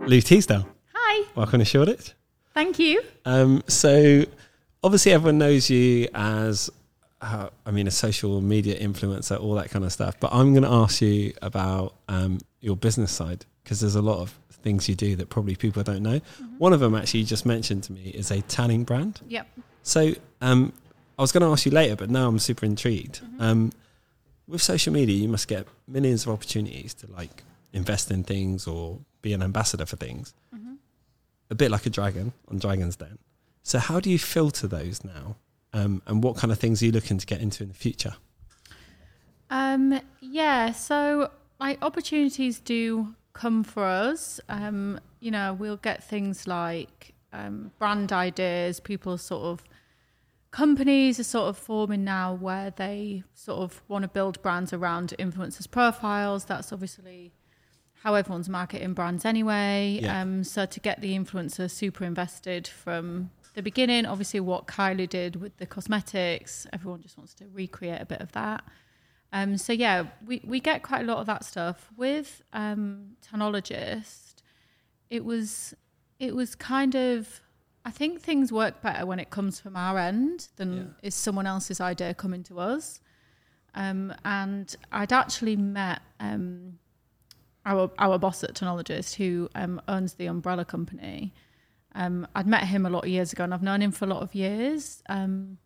[0.00, 0.66] Lou Teasdale.
[0.94, 1.26] Hi.
[1.34, 2.14] Welcome to Shoreditch.
[2.54, 3.02] Thank you.
[3.24, 4.24] Um, so,
[4.82, 6.70] obviously, everyone knows you as,
[7.20, 10.18] uh, I mean, a social media influencer, all that kind of stuff.
[10.18, 14.20] But I'm going to ask you about um, your business side because there's a lot
[14.20, 14.30] of
[14.62, 16.18] things you do that probably people don't know.
[16.18, 16.58] Mm-hmm.
[16.58, 19.20] One of them, actually, you just mentioned to me is a tanning brand.
[19.28, 19.46] Yep.
[19.82, 20.72] So, um,
[21.18, 23.20] I was going to ask you later, but now I'm super intrigued.
[23.20, 23.42] Mm-hmm.
[23.42, 23.72] Um,
[24.48, 28.98] with social media, you must get millions of opportunities to like invest in things or
[29.22, 30.34] be an ambassador for things.
[30.54, 30.74] Mm-hmm.
[31.50, 33.18] A bit like a dragon on Dragon's Den.
[33.62, 35.36] So, how do you filter those now?
[35.72, 38.14] Um, and what kind of things are you looking to get into in the future?
[39.50, 44.40] Um, yeah, so like opportunities do come for us.
[44.48, 49.64] Um, you know, we'll get things like um, brand ideas, people sort of
[50.50, 55.14] companies are sort of forming now where they sort of want to build brands around
[55.18, 56.44] influencers' profiles.
[56.44, 57.32] That's obviously
[58.02, 60.00] how everyone's marketing brands anyway.
[60.02, 60.20] Yeah.
[60.20, 65.36] Um, so to get the influencer super invested from the beginning, obviously what Kylie did
[65.36, 68.64] with the cosmetics, everyone just wants to recreate a bit of that.
[69.32, 74.36] Um, so yeah, we, we get quite a lot of that stuff with um, Tanologist.
[75.10, 75.74] It was
[76.18, 77.40] it was kind of
[77.84, 80.82] I think things work better when it comes from our end than yeah.
[81.02, 83.00] is someone else's idea coming to us.
[83.74, 86.79] Um, and I'd actually met um,
[87.66, 91.32] our our boss at Tanologist, who um, owns the umbrella company.
[91.94, 94.08] Um, I'd met him a lot of years ago, and I've known him for a
[94.08, 95.02] lot of years.
[95.08, 95.58] Um,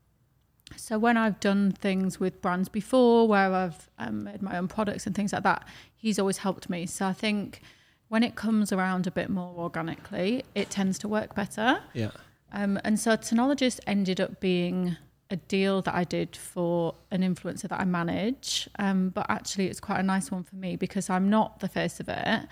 [0.77, 5.07] so when I've done things with brands before, where I've um, made my own products
[5.07, 6.87] and things like that, he's always helped me.
[6.87, 7.61] So I think
[8.09, 11.81] when it comes around a bit more organically, it tends to work better.
[11.93, 12.11] Yeah.
[12.53, 14.97] Um, and so Tanologist ended up being
[15.31, 18.69] a deal that I did for an influencer that I manage.
[18.79, 22.01] Um, but actually, it's quite a nice one for me because I'm not the face
[22.01, 22.47] of it.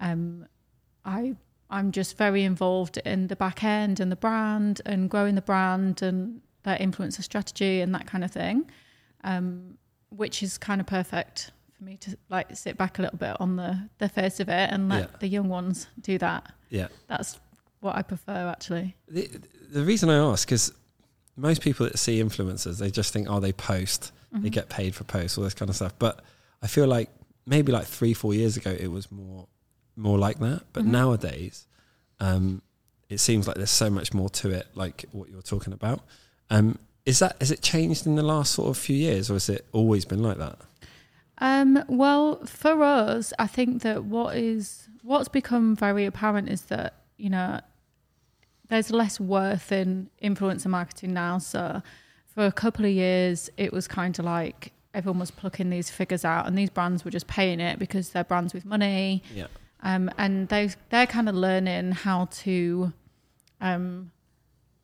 [0.00, 0.46] Um,
[1.04, 1.36] I
[1.68, 6.00] I'm just very involved in the back end and the brand and growing the brand
[6.00, 8.70] and their influencer strategy and that kind of thing,
[9.24, 9.76] um,
[10.10, 13.56] which is kind of perfect for me to like sit back a little bit on
[13.56, 15.16] the the face of it and let yeah.
[15.20, 16.52] the young ones do that.
[16.70, 17.38] Yeah, that's
[17.80, 18.96] what I prefer actually.
[19.08, 19.28] The,
[19.70, 20.72] the reason I ask is
[21.36, 24.42] most people that see influencers, they just think, oh, they post, mm-hmm.
[24.42, 25.92] they get paid for posts, all this kind of stuff.
[25.98, 26.20] But
[26.62, 27.10] I feel like
[27.46, 29.46] maybe like three, four years ago, it was more
[29.96, 30.62] more like that.
[30.72, 30.92] But mm-hmm.
[30.92, 31.66] nowadays,
[32.20, 32.62] um,
[33.08, 36.00] it seems like there's so much more to it, like what you're talking about.
[36.50, 39.48] Um, is that has it changed in the last sort of few years, or has
[39.48, 40.58] it always been like that?
[41.38, 46.94] Um, well, for us, I think that what is what's become very apparent is that
[47.16, 47.60] you know
[48.68, 51.38] there's less worth in influencer marketing now.
[51.38, 51.82] So
[52.34, 56.24] for a couple of years, it was kind of like everyone was plucking these figures
[56.24, 59.22] out, and these brands were just paying it because they're brands with money.
[59.34, 59.46] Yeah.
[59.82, 62.92] Um, and they they're kind of learning how to,
[63.60, 64.10] um,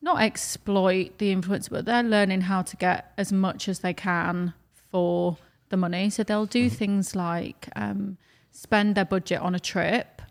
[0.01, 4.55] not exploit the influencer, but they're learning how to get as much as they can
[4.91, 5.39] for
[5.71, 6.11] the money.
[6.11, 6.77] So they'll do mm-hmm.
[6.77, 8.19] things like um,
[8.51, 10.22] spend their budget on a trip.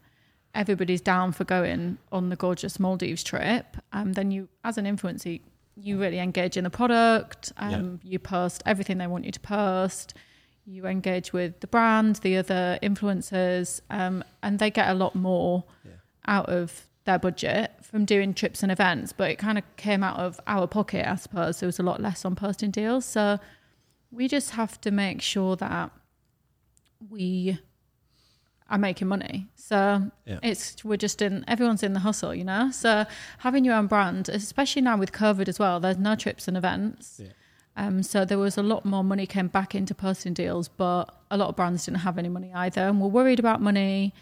[0.54, 3.78] Everybody's down for going on the gorgeous Maldives trip.
[3.94, 5.40] Um, then you, as an influencer,
[5.76, 7.54] you really engage in the product.
[7.58, 8.12] Um, yeah.
[8.12, 10.14] You post everything they want you to post.
[10.66, 15.64] You engage with the brand, the other influencers, um, and they get a lot more
[15.84, 15.92] yeah.
[16.28, 19.12] out of their budget from doing trips and events.
[19.14, 21.60] But it kind of came out of our pocket, I suppose.
[21.60, 23.06] There was a lot less on posting deals.
[23.06, 23.40] So
[24.12, 25.92] we just have to make sure that
[27.10, 27.60] we
[28.72, 29.48] are making money.
[29.56, 30.40] So yeah.
[30.42, 32.72] it's we're just in everyone's in the hustle, you know.
[32.72, 33.06] So
[33.40, 37.22] having your own brand, especially now with COVID as well, there's no trips and events.
[37.24, 37.32] Yeah.
[37.78, 41.38] Um, so there was a lot more money came back into posting deals, but a
[41.38, 44.14] lot of brands didn't have any money either, and were worried about money.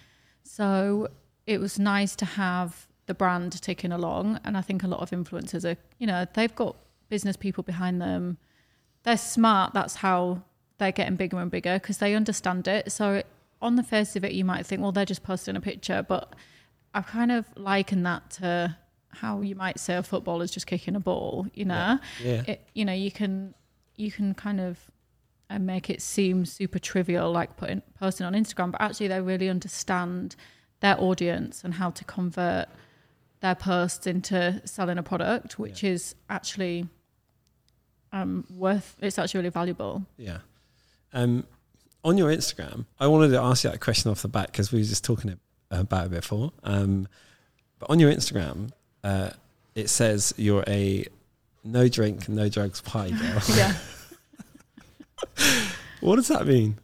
[0.44, 1.08] So
[1.48, 5.10] it was nice to have the brand ticking along, and I think a lot of
[5.10, 6.76] influencers are, you know, they've got
[7.10, 8.38] business people behind them
[9.04, 9.74] they're smart.
[9.74, 10.44] That's how
[10.78, 12.92] they're getting bigger and bigger because they understand it.
[12.92, 13.24] So
[13.62, 16.36] on the face of it, you might think, well, they're just posting a picture, but
[16.94, 18.78] I've kind of likened that to
[19.10, 21.48] how you might say a football is just kicking a ball.
[21.54, 22.32] You know, yeah.
[22.32, 22.44] yeah.
[22.48, 23.54] It, you know, you can
[23.96, 24.80] you can kind of
[25.50, 29.50] uh, make it seem super trivial, like putting posting on Instagram, but actually they really
[29.50, 30.36] understand
[30.80, 32.68] their audience and how to convert
[33.42, 35.92] their posts into selling a product, which yeah.
[35.92, 36.88] is actually
[38.12, 38.96] um, worth.
[39.02, 40.06] It's actually really valuable.
[40.18, 40.40] Yeah.
[41.14, 41.46] Um,
[42.04, 44.80] on your Instagram, I wanted to ask you that question off the bat because we
[44.80, 45.38] were just talking
[45.72, 46.52] about it before.
[46.64, 47.08] Um,
[47.80, 48.72] but on your Instagram,
[49.04, 49.32] uh,
[49.76, 51.06] it says you're a
[51.64, 53.42] no drink, no drugs pie girl.
[53.56, 53.74] yeah.
[56.02, 56.78] what does that mean?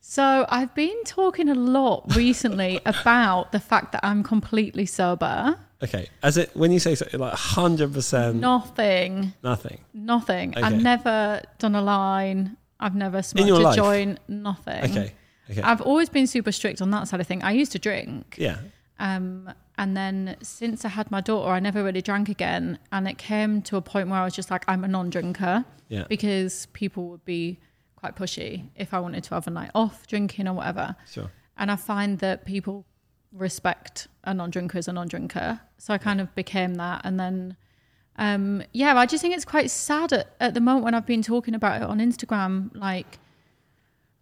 [0.00, 5.56] So I've been talking a lot recently about the fact that I'm completely sober.
[5.82, 9.80] Okay, as it when you say so, like hundred percent Nothing, nothing.
[9.94, 10.50] nothing.
[10.50, 10.62] Okay.
[10.62, 12.56] I've never done a line.
[12.80, 13.76] I've never smoked a life?
[13.76, 14.18] joint.
[14.28, 14.84] Nothing.
[14.90, 15.12] Okay,
[15.50, 17.42] okay, I've always been super strict on that side of thing.
[17.42, 18.36] I used to drink.
[18.38, 18.58] yeah,
[18.98, 22.78] Um, and then since I had my daughter, I never really drank again.
[22.92, 25.64] And it came to a point where I was just like, I'm a non drinker
[25.88, 27.60] yeah, because people would be
[27.96, 30.96] quite pushy if I wanted to have a night off drinking or whatever.
[31.10, 31.30] sure.
[31.56, 32.86] And I find that people
[33.32, 35.60] respect a non drinker as a non drinker.
[35.78, 37.02] So I kind of became that.
[37.04, 37.56] And then,
[38.20, 41.22] um, yeah, I just think it's quite sad at, at the moment when I've been
[41.22, 42.70] talking about it on Instagram.
[42.74, 43.18] Like,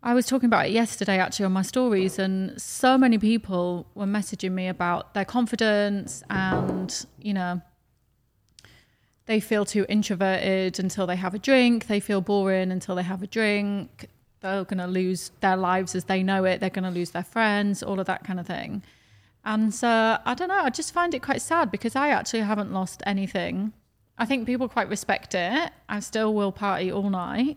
[0.04, 4.06] I was talking about it yesterday actually on my stories, and so many people were
[4.06, 7.60] messaging me about their confidence and, you know,
[9.26, 13.24] they feel too introverted until they have a drink, they feel boring until they have
[13.24, 14.08] a drink,
[14.40, 17.24] they're going to lose their lives as they know it, they're going to lose their
[17.24, 18.84] friends, all of that kind of thing.
[19.44, 22.72] And so I don't know, I just find it quite sad because I actually haven't
[22.72, 23.72] lost anything.
[24.18, 25.70] I think people quite respect it.
[25.88, 27.56] I still will party all night.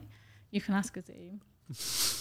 [0.51, 1.41] You can ask Azim.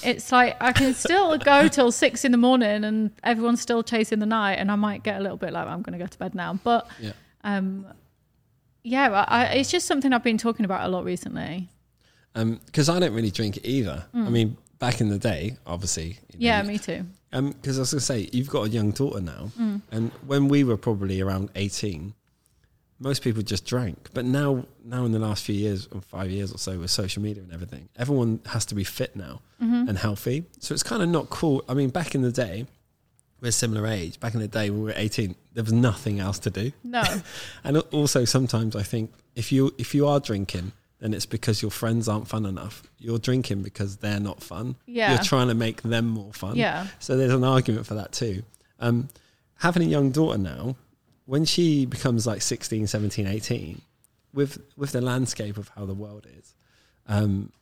[0.02, 4.18] It's like I can still go till six in the morning and everyone's still chasing
[4.20, 6.18] the night, and I might get a little bit like I'm going to go to
[6.18, 6.58] bed now.
[6.62, 7.12] But Yeah.
[7.44, 7.86] um,
[8.82, 11.68] yeah, I, it's just something I've been talking about a lot recently.
[12.34, 14.04] because I don't really drink either.
[14.14, 16.04] I mean, back in the day, obviously.
[16.06, 16.38] you know, Mm.
[16.38, 17.04] Yeah, me too.
[17.32, 19.82] Um, because I was gonna say you've got a young daughter now, Mm.
[19.90, 22.14] and when we were probably around eighteen,
[23.00, 24.08] most people just drank.
[24.12, 27.22] But now, now in the last few years, or five years or so, with social
[27.22, 29.88] media and everything, everyone has to be fit now Mm-hmm.
[29.90, 30.44] and healthy.
[30.58, 31.62] So it's kind of not cool.
[31.68, 32.66] I mean, back in the day,
[33.42, 34.18] we're a similar age.
[34.20, 36.72] Back in the day when we were eighteen, there was nothing else to do.
[36.84, 37.02] No,
[37.64, 41.70] And also sometimes I think if you if you are drinking, then it's because your
[41.70, 42.82] friends aren't fun enough.
[42.98, 44.76] You're drinking because they're not fun.
[44.86, 45.10] Yeah.
[45.14, 46.56] You're trying to make them more fun.
[46.56, 48.42] yeah, So there's an argument for that too.
[48.78, 49.08] Um,
[49.56, 50.76] having a young daughter now,
[51.30, 53.80] when she becomes like 16, 17, 18,
[54.34, 56.56] with with the landscape of how the world is,
[57.06, 57.52] um,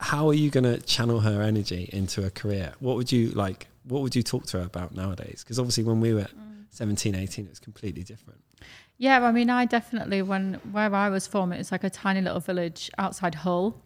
[0.00, 2.74] how are you going to channel her energy into a career?
[2.78, 3.68] What would you like?
[3.84, 5.42] What would you talk to her about nowadays?
[5.42, 6.26] Because obviously, when we were
[6.72, 8.42] 17, 18, it was completely different.
[8.98, 9.26] yeah.
[9.26, 12.40] I mean, I definitely when where I was from, it was like a tiny little
[12.40, 13.82] village outside Hull,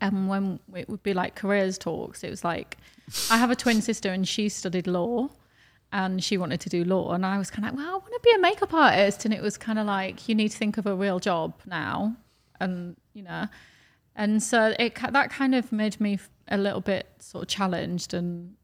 [0.00, 2.76] and when it would be like careers talks, it was like
[3.28, 5.30] I have a twin sister and she studied law.
[6.02, 8.12] And she wanted to do law, and I was kind of like, "Well, I want
[8.12, 10.76] to be a makeup artist." And it was kind of like, "You need to think
[10.76, 12.16] of a real job now,"
[12.60, 13.46] and you know,
[14.14, 18.56] and so it that kind of made me a little bit sort of challenged and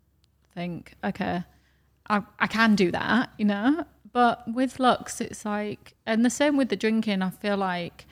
[0.54, 1.44] think, okay,
[2.08, 3.86] I, I can do that, you know.
[4.12, 7.22] But with Lux, it's like, and the same with the drinking.
[7.22, 8.06] I feel like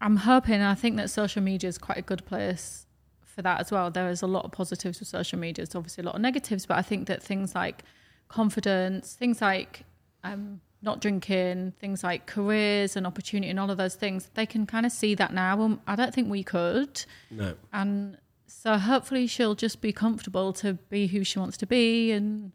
[0.00, 0.62] I'm hoping.
[0.62, 2.86] I think that social media is quite a good place
[3.32, 3.90] for that as well.
[3.90, 5.62] There is a lot of positives with social media.
[5.62, 7.82] It's obviously a lot of negatives, but I think that things like
[8.28, 9.84] confidence, things like
[10.22, 14.66] um, not drinking, things like careers and opportunity, and all of those things, they can
[14.66, 15.60] kind of see that now.
[15.60, 17.04] Um, I don't think we could.
[17.30, 17.54] No.
[17.72, 22.12] And so hopefully she'll just be comfortable to be who she wants to be.
[22.12, 22.52] And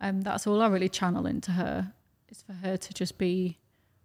[0.00, 1.92] um, that's all I really channel into her
[2.28, 3.58] is for her to just be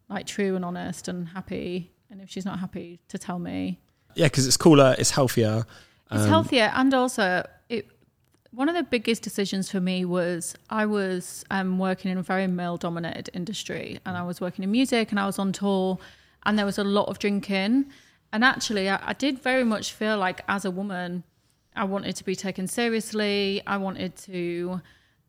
[0.09, 1.91] like true and honest and happy.
[2.09, 3.79] And if she's not happy, to tell me.
[4.15, 5.65] Yeah, because it's cooler, it's healthier.
[6.11, 6.71] It's Um, healthier.
[6.75, 7.87] And also, it,
[8.51, 12.47] one of the biggest decisions for me was I was um, working in a very
[12.47, 15.97] male dominated industry and I was working in music and I was on tour
[16.45, 17.85] and there was a lot of drinking.
[18.33, 21.23] And actually, I, I did very much feel like as a woman,
[21.75, 23.61] I wanted to be taken seriously.
[23.65, 24.81] I wanted to,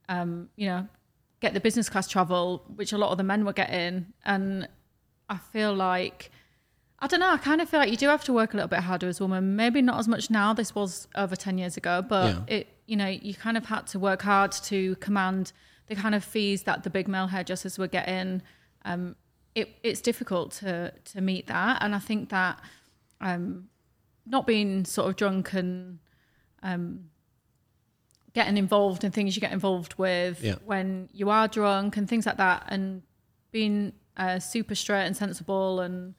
[0.09, 0.89] um, you know,
[1.41, 4.07] get the business class travel, which a lot of the men were getting.
[4.25, 4.69] And
[5.29, 6.31] I feel like,
[7.03, 8.69] I don't know, I kind of feel like you do have to work a little
[8.69, 9.57] bit harder as a woman.
[9.57, 10.55] Maybe not as much now.
[10.55, 12.57] This was over 10 years ago, but Yeah.
[12.59, 15.53] it, you know, you kind of had to work hard to command
[15.89, 18.41] the kind of fees that the big male hairdressers were getting.
[18.85, 19.17] Um,
[19.57, 21.83] it, it's difficult to, to meet that.
[21.83, 22.61] And I think that
[23.21, 23.69] um,
[24.25, 25.99] not being sort of drunk and
[26.63, 27.11] um,
[28.33, 30.55] getting involved in things you get involved with Yeah.
[30.65, 33.03] when you are drunk and things like that, and
[33.51, 36.15] being uh, super straight and sensible and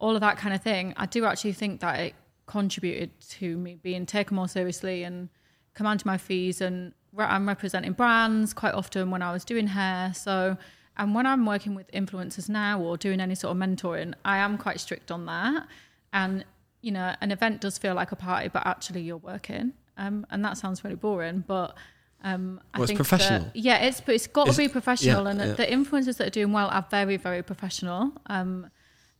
[0.00, 2.14] all of that kind of thing, I do actually think that it
[2.46, 5.28] contributed to me being taken more seriously and
[5.74, 6.60] commanding my fees.
[6.60, 10.12] And re- I'm representing brands quite often when I was doing hair.
[10.14, 10.56] So,
[10.96, 14.58] and when I'm working with influencers now or doing any sort of mentoring, I am
[14.58, 15.68] quite strict on that.
[16.12, 16.44] And,
[16.80, 19.74] you know, an event does feel like a party, but actually you're working.
[19.96, 21.76] Um, and that sounds really boring, but
[22.24, 23.40] um, I Well, it's think professional.
[23.42, 25.52] That, yeah, it's it's got to be professional, yeah, and yeah.
[25.52, 28.12] the influencers that are doing well are very very professional.
[28.26, 28.70] Um,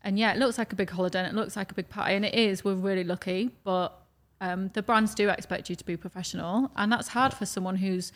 [0.03, 2.15] and yeah, it looks like a big holiday, and it looks like a big party,
[2.15, 2.65] and it is.
[2.65, 3.99] We're really lucky, but
[4.41, 8.13] um, the brands do expect you to be professional, and that's hard for someone who's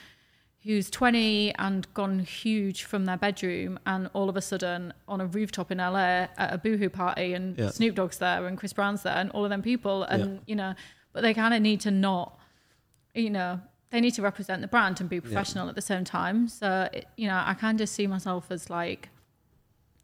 [0.63, 5.27] who's 20 and gone huge from their bedroom and all of a sudden on a
[5.27, 7.69] rooftop in LA at a boohoo party and Yeah.
[7.69, 10.41] Snoop Dogg's there and Chris Brown's there and all of them people and Yeah.
[10.47, 10.75] you know
[11.13, 12.39] but they kind of need to not
[13.15, 13.61] you know
[13.91, 17.09] they need to represent the brand and be professional at the same time so it,
[17.19, 19.11] you know I kind of see myself as like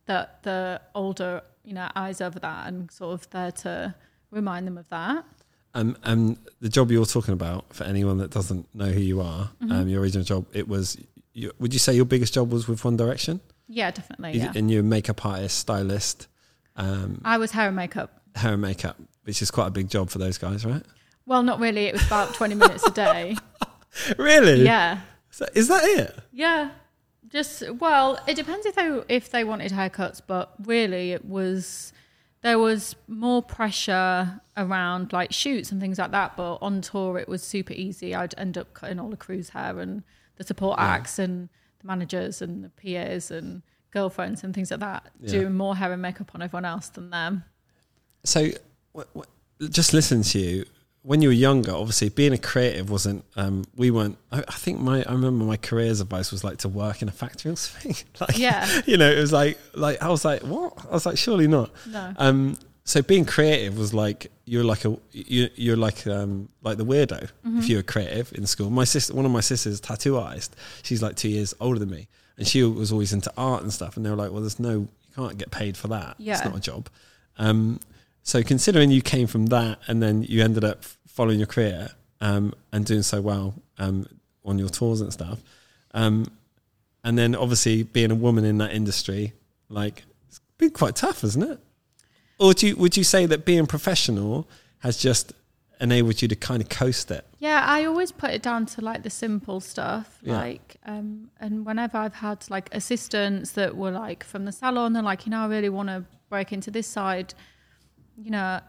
[0.04, 3.94] the the older you know eyes over that and sort of there to
[4.30, 5.24] remind them of that
[5.74, 9.50] Um, and the job you're talking about, for anyone that doesn't know who you are,
[9.62, 9.72] Mm-hmm.
[9.72, 10.96] um, your original job, it was.
[11.32, 13.40] You, would you say your biggest job was with One Direction?
[13.68, 16.26] yeah definitely You- yeah And you're a makeup artist, stylist,
[16.76, 20.10] um, I was hair and makeup hair and makeup, which is quite a big job
[20.10, 20.82] for those guys, right?
[21.26, 23.36] well not really it was about 20 minutes a day
[24.18, 24.64] Really?
[24.64, 25.00] yeah
[25.32, 26.18] Is that, is that it?
[26.32, 26.70] Yeah,
[27.30, 31.92] just well, it depends if they if they wanted haircuts, but really it was
[32.42, 36.36] there was more pressure around like shoots and things like that.
[36.36, 38.14] But on tour, it was super easy.
[38.14, 40.02] I'd end up cutting all the crew's hair and
[40.36, 40.86] the support Yeah.
[40.86, 41.48] acts and
[41.80, 45.30] the managers and the PAs and girlfriends and things like that, Yeah.
[45.40, 47.44] doing more hair and makeup on everyone else than them.
[48.24, 48.50] So,
[49.68, 50.64] just listen to you.
[51.02, 53.24] When you were younger, obviously being a creative wasn't.
[53.34, 54.18] Um, we weren't.
[54.30, 55.02] I, I think my.
[55.04, 57.94] I remember my career's advice was like to work in a factory or something.
[58.20, 58.80] like, Yeah.
[58.86, 60.74] You know, it was like like I was like, what?
[60.88, 61.70] I was like, surely not.
[61.86, 62.12] No.
[62.18, 66.84] Um, so being creative was like you're like a you, you're like um like the
[66.84, 67.58] weirdo Mm-hmm.
[67.60, 68.68] if you were creative in school.
[68.68, 70.54] My sister, one of my sisters, tattoo artist.
[70.82, 73.96] She's like two years older than me, and she was always into art and stuff.
[73.96, 76.16] And they were like, well, there's no, you can't get paid for that.
[76.18, 76.34] Yeah.
[76.34, 76.88] It's not a job.
[77.38, 77.80] Um,
[78.22, 82.52] so considering you came from that and then you ended up following your career um,
[82.72, 84.06] and doing so well um,
[84.44, 85.40] on your tours and stuff,
[85.94, 86.26] um,
[87.02, 89.32] and then obviously being a woman in that industry,
[89.68, 91.58] like it's been quite tough, isn't it?
[92.38, 94.48] Or would you would you say that being professional
[94.78, 95.32] has just
[95.80, 97.26] enabled you to kind of coast it?
[97.38, 100.18] Yeah, I always put it down to like the simple stuff.
[100.22, 100.38] Yeah.
[100.38, 105.02] Like, um, and whenever I've had like assistants that were like from the salon, they're
[105.02, 107.34] like, you know, I really want to break into this side.
[108.22, 108.60] You know,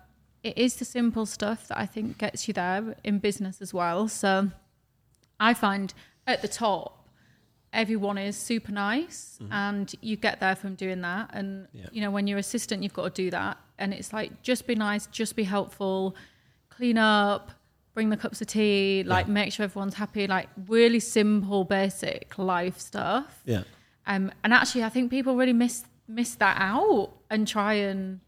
[0.44, 4.08] it is the simple stuff that I think gets you there in business as well.
[4.08, 4.50] So
[5.40, 5.94] I find
[6.26, 6.98] at the top,
[7.74, 11.30] everyone is super nice and you get there from doing that.
[11.34, 11.88] And, Yeah.
[11.92, 13.58] you know, when you're assistant, you've got to do that.
[13.78, 16.16] And it's like, just be nice, just be helpful,
[16.70, 17.52] clean up,
[17.94, 22.78] bring the cups of tea, like make sure everyone's happy, like really simple, basic life
[22.80, 23.42] stuff.
[23.46, 23.64] Yeah,
[24.06, 28.20] Um, and actually, I think people really miss miss that out and try and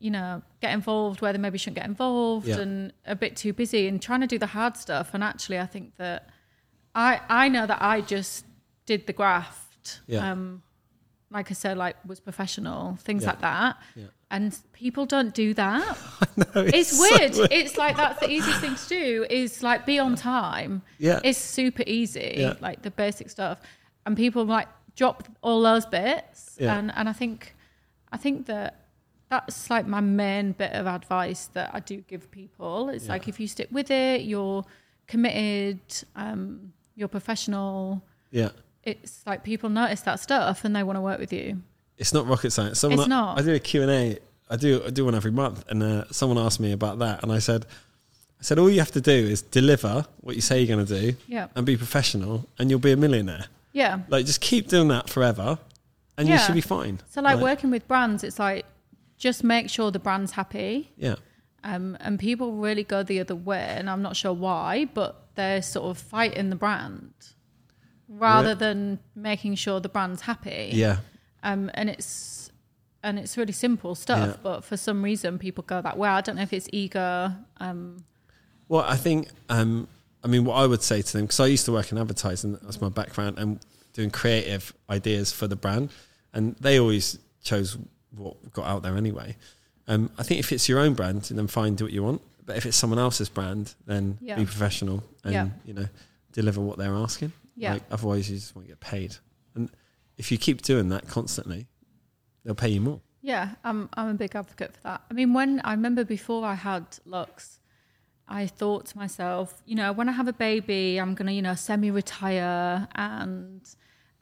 [0.00, 2.58] you know get involved where they maybe shouldn't get involved Yeah.
[2.60, 5.14] and a bit too busy and trying to do the hard stuff.
[5.14, 6.28] And actually, I think that
[6.94, 8.44] I I know that I just
[8.86, 10.00] did the graft.
[10.06, 10.32] Yeah.
[10.32, 10.62] Um,
[11.30, 13.30] like I said, like was professional, things Yeah.
[13.30, 13.76] like that.
[13.94, 14.06] Yeah.
[14.32, 15.98] And people don't do that.
[16.22, 16.62] I know.
[16.74, 17.52] It's so weird.
[17.52, 20.82] It's like that's the easiest thing to do is like be on time.
[20.98, 21.20] Yeah.
[21.22, 22.54] It's super easy, Yeah.
[22.60, 23.58] like the basic stuff.
[24.06, 26.56] And people like drop all those bits.
[26.58, 26.76] Yeah.
[26.78, 27.54] And and I think
[28.12, 28.79] I think that
[29.30, 32.88] that's like my main bit of advice that I do give people.
[32.90, 33.12] It's Yeah.
[33.12, 34.64] like if you stick with it, you're
[35.06, 35.80] committed,
[36.16, 38.02] um, you're professional.
[38.30, 38.50] yeah.
[38.82, 41.60] It's like people notice that stuff and they want to work with you.
[41.98, 42.78] It's not rocket science.
[42.80, 43.38] Someone It's not.
[43.38, 44.18] I do a Q and A.
[44.48, 47.30] I do I do one every month, and uh, someone asked me about that, and
[47.30, 47.66] I said,
[48.40, 51.00] I said all you have to do is deliver what you say you're going to
[51.00, 51.48] do, Yeah.
[51.54, 53.46] and be professional, and you'll be a millionaire.
[53.74, 54.00] Yeah.
[54.08, 55.58] Like just keep doing that forever,
[56.16, 57.00] and you should be fine.
[57.10, 58.64] So like working with brands, it's like
[59.20, 60.90] just make sure the brand's happy.
[60.96, 61.16] Yeah,
[61.62, 65.62] Um, and people really go the other way, and I'm not sure why, but they're
[65.62, 67.12] sort of fighting the brand
[68.08, 70.70] rather Re- than making sure the brand's happy.
[70.72, 70.96] yeah,
[71.42, 72.50] Um, and it's
[73.02, 74.36] and it's really simple stuff, Yeah.
[74.42, 76.08] but for some reason people go that way.
[76.10, 77.32] I don't know if it's ego.
[77.58, 78.04] Um,
[78.68, 79.88] Well, I think, um,
[80.22, 82.58] I mean, what I would say to them, because I used to work in advertising,
[82.62, 83.58] that's my background, and
[83.94, 85.88] doing creative ideas for the brand,
[86.34, 87.78] and they always chose
[88.16, 89.36] what got out there anyway.
[89.88, 92.22] Um, I think if it's your own brand, then fine, do what you want.
[92.44, 94.36] But if it's someone else's brand, then Yeah.
[94.36, 95.48] be professional and Yeah.
[95.64, 95.88] you know
[96.32, 97.32] deliver what they're asking.
[97.56, 97.74] Yeah.
[97.74, 99.16] Like, otherwise, you just won't get paid.
[99.54, 99.68] And
[100.16, 101.66] if you keep doing that constantly,
[102.44, 103.00] they'll pay you more.
[103.22, 105.02] Yeah, I'm I'm a big advocate for that.
[105.10, 107.58] I mean, when I remember before I had Lux,
[108.28, 111.54] I thought to myself, you know, when I have a baby, I'm gonna, you know,
[111.54, 113.60] semi-retire and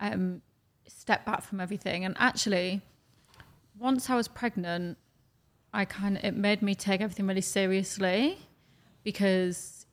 [0.01, 0.43] um,
[0.87, 2.05] step back from everything.
[2.05, 2.81] And actually,
[3.79, 4.99] once I was pregnant,
[5.73, 8.39] I kind of it made me take everything really seriously
[9.05, 9.87] because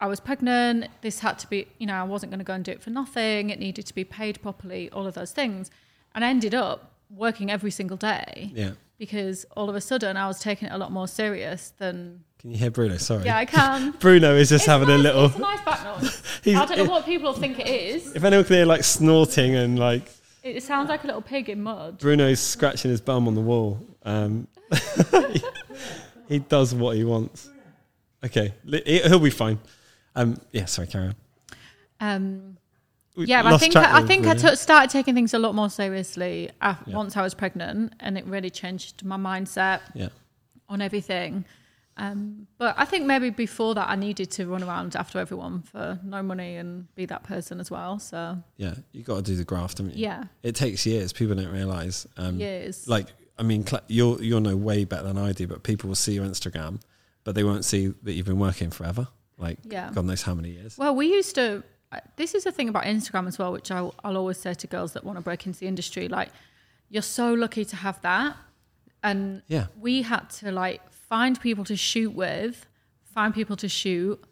[0.00, 0.86] I was pregnant.
[1.00, 2.90] This had to be, you know, I wasn't going to go and do it for
[2.90, 3.50] nothing.
[3.50, 5.70] It needed to be paid properly, all of those things.
[6.14, 8.72] And I ended up working every single day Yeah.
[8.98, 12.50] because all of a sudden I was taking it a lot more serious than Can
[12.52, 12.96] you hear Bruno?
[12.98, 13.24] Sorry.
[13.24, 13.90] Yeah, I can.
[14.00, 15.26] Bruno is just It's having a little.
[15.26, 16.22] It's a nice back noise.
[16.46, 18.14] I don't know what people think it is.
[18.14, 20.08] if anyone can hear like snorting and like
[20.56, 21.98] It sounds like a little pig in mud.
[21.98, 23.80] Bruno's scratching his bum on the wall.
[24.04, 24.48] Um,
[26.28, 27.48] he does what he wants.
[28.24, 28.52] Okay,
[28.84, 29.58] he- he'll be fine.
[30.14, 31.14] Um, yeah, sorry, carry on.
[32.00, 32.56] Um,
[33.16, 34.50] yeah, I think I, I of think I Bruno.
[34.50, 36.96] took, started taking things a lot more seriously af- Yeah.
[36.96, 40.08] once I was pregnant, and it really changed my mindset Yeah,
[40.68, 41.44] on everything.
[41.98, 45.98] Um, but I think maybe before that, I needed to run around after everyone for
[46.04, 47.98] no money and be that person as well.
[47.98, 49.78] So yeah, you got to do the graft.
[49.78, 50.02] haven't you?
[50.04, 51.12] yeah, it takes years.
[51.12, 52.06] People don't realize.
[52.16, 52.86] Um, years.
[52.88, 53.06] like
[53.38, 56.24] I mean, you'll you'll know way better than I do, but people will see your
[56.24, 56.80] Instagram,
[57.24, 59.08] but they won't see that you've been working forever.
[59.36, 59.90] Like Yeah.
[59.92, 60.78] God knows how many years.
[60.78, 61.62] Well, we used to.
[61.92, 64.66] uh, This is the thing about Instagram as well, which I'll, I'll always say to
[64.66, 66.06] girls that want to break into the industry.
[66.08, 66.30] Like,
[66.90, 68.36] you're so lucky to have that,
[69.02, 69.66] and Yeah.
[69.80, 72.66] we had to like find people to shoot with,
[73.14, 74.22] find people to shoot,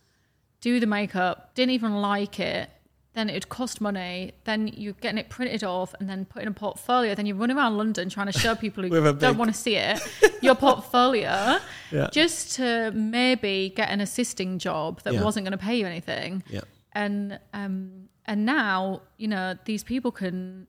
[0.61, 1.55] do the makeup.
[1.55, 2.71] Didn't even like it.
[3.15, 4.33] Then it'd cost money.
[4.45, 7.15] Then you're getting it printed off and then put in a portfolio.
[7.15, 9.77] Then you run around London trying to show people who don't big- want to see
[9.77, 9.99] it
[10.43, 11.59] your portfolio
[11.91, 12.09] Yeah.
[12.13, 15.23] just to maybe get an assisting job that Yeah.
[15.23, 16.61] wasn't going to pay you anything Yeah.
[16.93, 20.67] and um and now you know these people can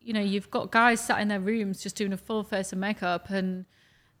[0.00, 2.78] you know you've got guys sat in their rooms just doing a full face of
[2.78, 3.66] makeup and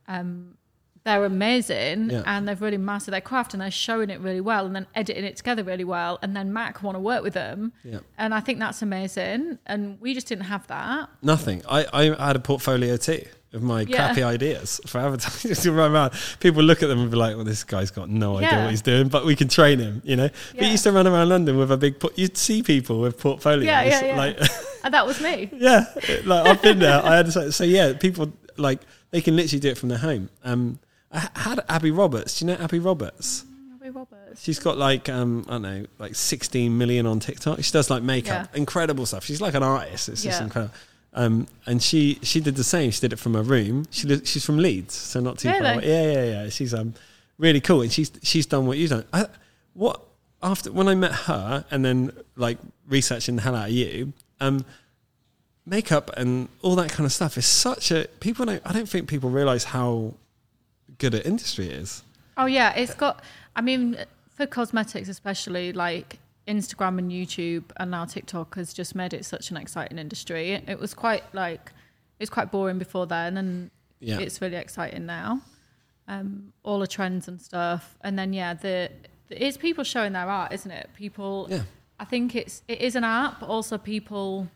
[0.06, 0.56] um
[1.04, 2.22] they're amazing Yeah.
[2.26, 5.24] and they've really mastered their craft and they're showing it really well and then editing
[5.24, 7.98] it together really well and then Mac want to work with them Yeah.
[8.18, 11.62] and I think that's amazing and we just didn't have that Nothing.
[11.68, 13.96] I, I had a portfolio too of my Yeah.
[13.96, 15.54] crappy ideas for advertising.
[15.54, 16.12] To run around.
[16.40, 18.82] People look at them and be like, "Well, this guy's got no idea what he's
[18.82, 20.02] doing," but we can train him.
[20.04, 20.28] You know.
[20.54, 22.00] But you used to run around London with a big.
[22.00, 23.64] por- You'd see people with portfolios.
[23.64, 24.16] Yeah, yeah, yeah.
[24.16, 24.40] Like,
[24.82, 25.84] and that was me yeah,
[26.24, 27.00] like I've been there.
[27.04, 27.92] I had so, so yeah.
[27.92, 28.80] People like
[29.12, 30.30] they can literally do it from their home.
[30.42, 30.80] Um,
[31.14, 32.38] I had Abby Roberts.
[32.38, 33.44] Do you know Abby Roberts?
[33.76, 37.62] Abby Roberts She's got like um, I don't know, like 16 million on TikTok.
[37.62, 38.58] She does like makeup, Yeah.
[38.58, 39.24] incredible stuff.
[39.24, 40.08] She's like an artist.
[40.08, 40.74] It's just incredible.
[41.16, 42.90] Um, and she she did the same.
[42.90, 43.86] She did it from her room.
[43.90, 45.74] She she's from Leeds, so not too far.
[45.74, 45.86] Away.
[45.86, 46.48] Yeah, yeah, yeah.
[46.48, 46.94] She's um
[47.38, 49.04] really cool, and she's she's done what you've done.
[49.12, 49.26] I,
[49.74, 50.00] what
[50.42, 54.64] after when I met her, and then like researching the hell out of you, um,
[55.66, 58.62] makeup and all that kind of stuff is such a people don't.
[58.64, 60.14] I don't think people realize how
[61.04, 62.02] good an industry it is.
[62.36, 63.22] Oh yeah, it's got.
[63.56, 63.96] I mean,
[64.36, 69.50] for cosmetics especially, like Instagram and YouTube and now TikTok has just made it such
[69.50, 70.52] an exciting industry.
[70.72, 71.64] It was quite like
[72.18, 74.18] it was quite boring before then, and Yeah.
[74.24, 75.40] it's really exciting now.
[76.06, 78.90] Um, all the trends and stuff, and then yeah, the,
[79.28, 80.90] the it's people showing their art, isn't it?
[80.96, 81.46] People.
[81.50, 81.62] Yeah.
[81.98, 84.48] I think it's it is an art, but also people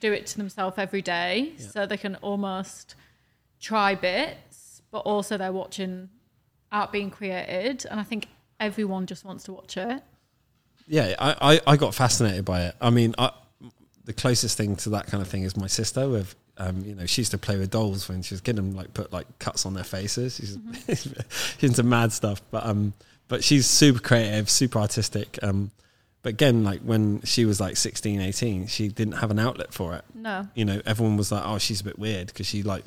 [0.00, 1.66] do it to themselves every day, Yeah.
[1.74, 2.94] so they can almost
[3.60, 4.49] try bits,
[4.90, 6.08] but also they're watching
[6.72, 8.26] art being created, and I think
[8.58, 10.02] everyone just wants to watch it.
[10.86, 12.74] yeah, I, I, I got fascinated by it.
[12.80, 13.30] I mean, I,
[14.04, 16.08] the closest thing to that kind of thing is my sister.
[16.08, 18.76] With um, you know, she used to play with dolls when she was getting them
[18.76, 20.36] like put like cuts on their faces.
[20.36, 20.58] She's,
[21.58, 22.92] she's into mad stuff, but um,
[23.28, 25.38] but she's super creative, super artistic.
[25.42, 25.70] Um,
[26.22, 29.94] but again, like when she was like 16, 18, she didn't have an outlet for
[29.94, 30.04] it.
[30.14, 32.84] No, You know, everyone was like, "Oh, she's a bit weird" because she like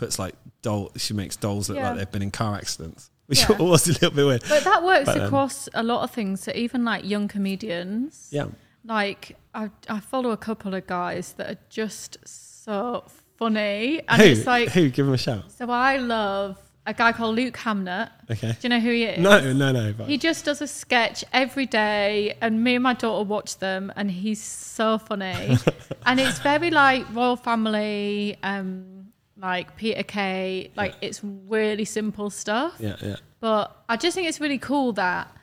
[0.00, 0.90] puts like doll.
[0.96, 1.88] She makes dolls look Yeah.
[1.90, 3.56] like they've been in car accidents, which Yeah.
[3.58, 4.42] was a little bit weird.
[4.48, 6.42] but that works But, um, across a lot of things.
[6.42, 8.46] So even like young comedians, Yeah,
[8.84, 13.04] like I, I follow a couple of guys that are just so
[13.38, 15.44] funny, and who it's like who give them a shout?
[15.52, 15.70] so.
[15.70, 18.08] I love a guy called Luke Hamnet.
[18.30, 18.48] Okay.
[18.52, 19.18] Do you know who he is?
[19.22, 19.92] No, no, no.
[19.96, 23.92] But He just does a sketch every day, and me and my daughter watch them,
[23.96, 25.58] and he's so funny.
[26.06, 28.99] and it's very like royal family, um,
[29.40, 32.74] like Peter Kay, like it's really simple stuff.
[32.78, 35.34] yeah, yeah, But I just think it's really cool that,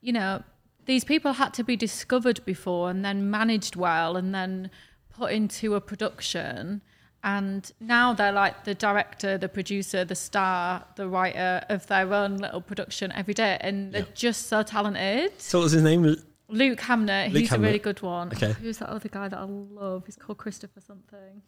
[0.00, 0.42] you know,
[0.84, 4.70] these people had to be discovered before and then managed well and then
[5.18, 6.82] put into a production.
[7.24, 12.36] And now they're like the director, the producer, the star, the writer of their own
[12.36, 13.56] little production every day.
[13.60, 14.14] And they're Yeah.
[14.14, 15.32] just so talented.
[15.40, 16.14] So what was his name?
[16.48, 18.28] Luke Hamner, Luke he's a really good one.
[18.28, 18.52] Okay.
[18.52, 20.04] Who's that other guy that I love?
[20.06, 21.42] He's called Christopher something.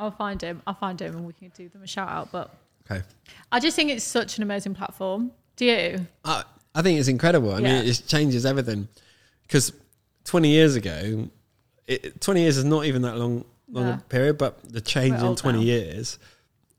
[0.00, 0.62] I'll find him.
[0.66, 2.32] I'll find him and we can do them a shout out.
[2.32, 2.54] But
[2.90, 3.02] Okay.
[3.52, 5.30] I just think it's such an amazing platform.
[5.56, 6.06] Do you?
[6.24, 6.42] I,
[6.74, 7.52] I think it's incredible.
[7.52, 7.80] I Yeah.
[7.80, 8.88] mean, it changes everything.
[9.42, 9.72] Because
[10.24, 11.28] 20 years ago,
[11.86, 15.36] it, 20 years is not even that long long a period, but the change in
[15.36, 15.64] 20 now.
[15.64, 16.18] years,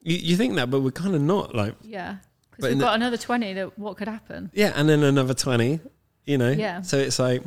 [0.01, 1.55] you, you think that, but we're kind of not.
[1.55, 2.17] Like, Yeah.
[2.49, 4.51] Because we've the- got another 20 that what could happen?
[4.53, 5.79] yeah, and then another 20,
[6.25, 6.51] you know?
[6.51, 6.81] Yeah.
[6.81, 7.43] So it's like,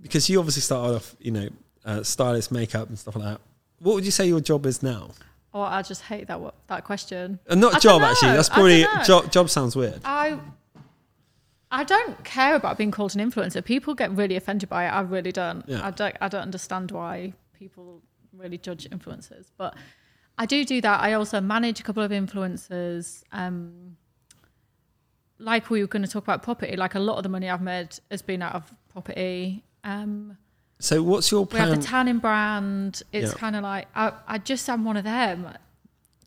[0.00, 1.48] because you obviously started off, you know,
[1.84, 3.40] uh, stylist, makeup, and stuff like that.
[3.78, 5.10] What would you say your job is now?
[5.56, 7.38] or I just hate that that question.
[7.48, 8.32] And not I job actually.
[8.32, 9.32] That's probably job.
[9.32, 10.00] Job sounds weird.
[10.04, 10.38] I
[11.70, 13.64] I don't care about being called an influencer.
[13.64, 14.88] People get really offended by it.
[14.88, 15.64] I really don't.
[15.66, 15.84] Yeah.
[15.84, 16.14] I don't.
[16.20, 18.02] I don't understand why people
[18.34, 19.46] really judge influencers.
[19.56, 19.74] But
[20.36, 21.00] I do do that.
[21.00, 23.22] I also manage a couple of influencers.
[23.32, 23.96] Um,
[25.38, 26.76] like we were going to talk about property.
[26.76, 29.64] Like a lot of the money I've made has been out of property.
[29.84, 30.36] Um,
[30.78, 31.64] So what's your plan?
[31.64, 33.02] we have the tanning brand.
[33.12, 33.38] It's Yeah.
[33.38, 35.48] kind of like I, I just am one of them.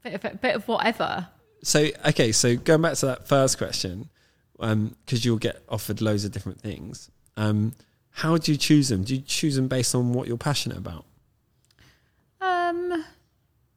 [0.04, 1.28] Bit of bit of whatever.
[1.64, 4.10] So okay, so going back to that first question,
[4.58, 7.12] because you'll get offered loads of different things.
[7.38, 7.74] Um,
[8.12, 9.04] how do you choose them?
[9.04, 11.06] Do you choose them based on what you're passionate about?
[12.42, 13.06] Um,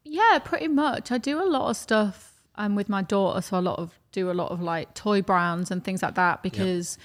[0.05, 1.11] yeah, pretty much.
[1.13, 4.31] I do a lot of stuff um, with my daughter, so a lot of do
[4.31, 6.99] a lot of like toy brands and things like that because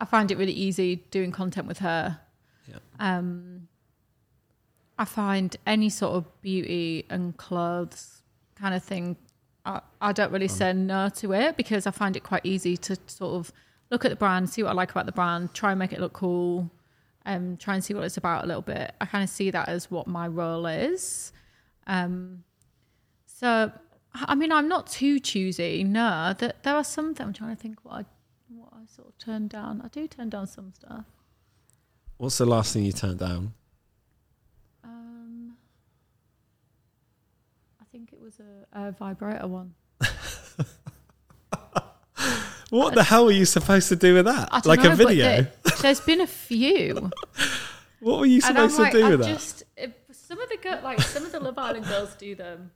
[0.00, 2.18] I find it really easy doing content with her.
[2.68, 2.78] Yeah.
[2.98, 3.68] Um,
[4.98, 8.22] I find any sort of beauty and clothes
[8.56, 9.16] kind of thing.
[9.64, 12.96] I, I don't really say no to it because I find it quite easy to
[13.06, 13.52] sort of
[13.90, 16.00] look at the brand, see what I like about the brand, try and make it
[16.00, 16.70] look cool,
[17.26, 18.92] um, try and see what it's about a little bit.
[19.00, 21.32] I kind of see that as what my role is.
[21.86, 22.42] Um,
[23.26, 23.70] so,
[24.14, 25.84] I mean, I'm not too choosy.
[25.84, 27.14] No, that there are some.
[27.20, 28.04] I'm trying to think what I
[28.48, 29.80] what I sort of turn down.
[29.84, 31.04] I do turn down some stuff.
[32.18, 33.52] What's the last thing you turned down?
[34.84, 35.56] Um,
[37.80, 39.74] I think it was a, a vibrator one.
[42.70, 44.50] What the hell were you supposed to do with that?
[44.52, 45.24] I Like know, a video?
[45.24, 47.10] there- there's been a few.
[48.00, 49.26] what were you I'm supposed to like, do I with that?
[49.26, 52.72] just it, some of the girl, like some of the Love Island girls do them.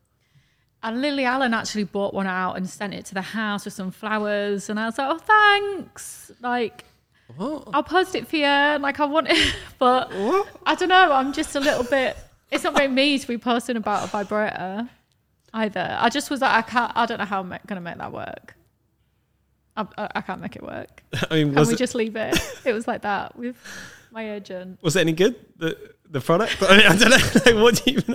[0.83, 3.91] And Lily Allen actually bought one out and sent it to the house with some
[3.91, 6.85] flowers, and I was like, "Oh, thanks!" Like,
[7.37, 7.69] What?
[7.73, 8.45] I'll post it for you.
[8.45, 10.49] Like, I want it, but What?
[10.67, 11.13] I don't know.
[11.13, 12.17] I'm just a little bit.
[12.51, 14.89] It's not very me to be posting about a vibrator
[15.55, 15.97] either.
[15.99, 16.93] I just was like, I can't.
[16.95, 18.55] I don't know how I'm going to make that work.
[19.77, 21.03] I, I, I can't make it work.
[21.31, 22.39] I mean, Can we it, just leave it?
[22.65, 23.57] It was like that with
[24.11, 24.79] my agent.
[24.83, 25.37] was it any good?
[25.57, 25.77] The
[26.11, 26.57] the product?
[26.69, 27.17] I, mean, I don't know.
[27.47, 28.15] Like, what do you even?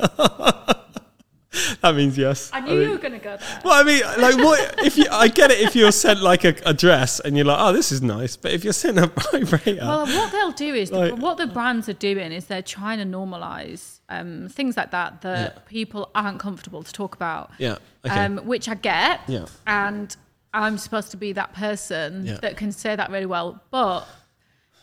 [1.81, 2.49] that means yes.
[2.53, 3.61] I knew mean- you were going to go there.
[3.63, 5.05] Well, I mean, like, what if you?
[5.11, 7.91] I get it if you're sent like a, a dress and you're like, oh, this
[7.91, 8.35] is nice.
[8.37, 11.87] But if you're sent a vibrator, Well, what they'll do is Like- what the brands
[11.89, 15.61] are doing is they're trying to normalize um, things like that that Yeah.
[15.67, 17.51] people aren't comfortable to talk about.
[17.57, 19.21] yeah, okay, um, which I get.
[19.27, 19.45] Yeah.
[19.65, 20.15] And
[20.53, 22.37] I'm supposed to be that person Yeah.
[22.41, 23.61] that can say that really well.
[23.69, 24.07] But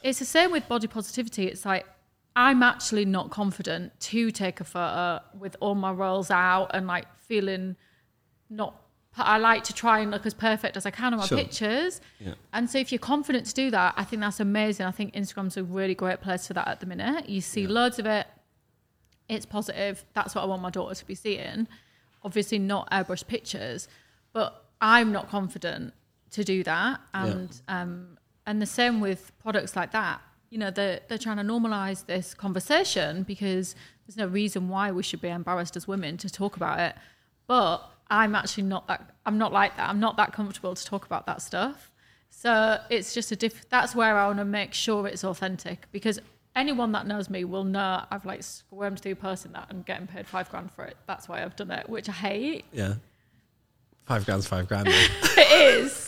[0.02, 1.46] it's the same with body positivity.
[1.46, 1.86] It's like,
[2.36, 7.06] I'm actually not confident to take a photo with all my rolls out and like
[7.20, 7.76] feeling
[8.50, 8.80] not.
[9.16, 11.38] I like to try and look as perfect as I can on my Sure.
[11.38, 12.00] pictures.
[12.18, 12.34] Yeah.
[12.52, 14.86] And so if you're confident to do that, I think that's amazing.
[14.86, 17.28] I think Instagram's a really great place for that at the minute.
[17.28, 18.26] You see loads of it.
[19.28, 20.04] It's positive.
[20.14, 21.68] That's what I want my daughter to be seeing.
[22.24, 23.86] Obviously, not airbrush pictures,
[24.32, 25.94] but I'm not confident
[26.32, 27.00] to do that.
[27.14, 30.20] And um, and the same with products like that.
[30.50, 33.74] You know, they're they're trying to normalize this conversation because
[34.06, 36.94] there's no reason why we should be embarrassed as women to talk about it.
[37.46, 37.78] But
[38.10, 39.14] I'm actually not that.
[39.26, 39.88] I'm not like that.
[39.88, 41.90] I'm not that comfortable to talk about that stuff.
[42.30, 43.68] So it's just a diff.
[43.68, 46.20] That's where I want to make sure it's authentic because
[46.54, 50.26] anyone that knows me will know I've like squirmed through posting that and getting paid
[50.26, 50.96] five grand for it.
[51.06, 52.64] That's why I've done it, which I hate.
[52.72, 52.94] yeah,
[54.04, 54.88] five grand's five grand.
[55.36, 56.03] It is.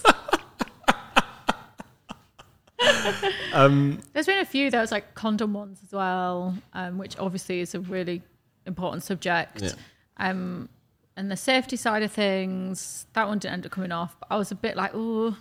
[3.52, 4.70] um, There's been a few.
[4.70, 8.22] There was like condom ones as well, um, which obviously is a really
[8.66, 9.62] important subject.
[9.62, 9.72] Yeah.
[10.18, 10.68] Um,
[11.16, 14.16] and the safety side of things, that one didn't end up coming off.
[14.20, 15.36] But I was a bit like, oh,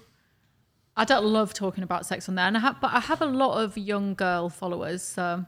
[0.95, 2.45] I don't love talking about sex on there.
[2.45, 5.04] And I have, but I have a lot of young girl followers.
[5.04, 5.45] So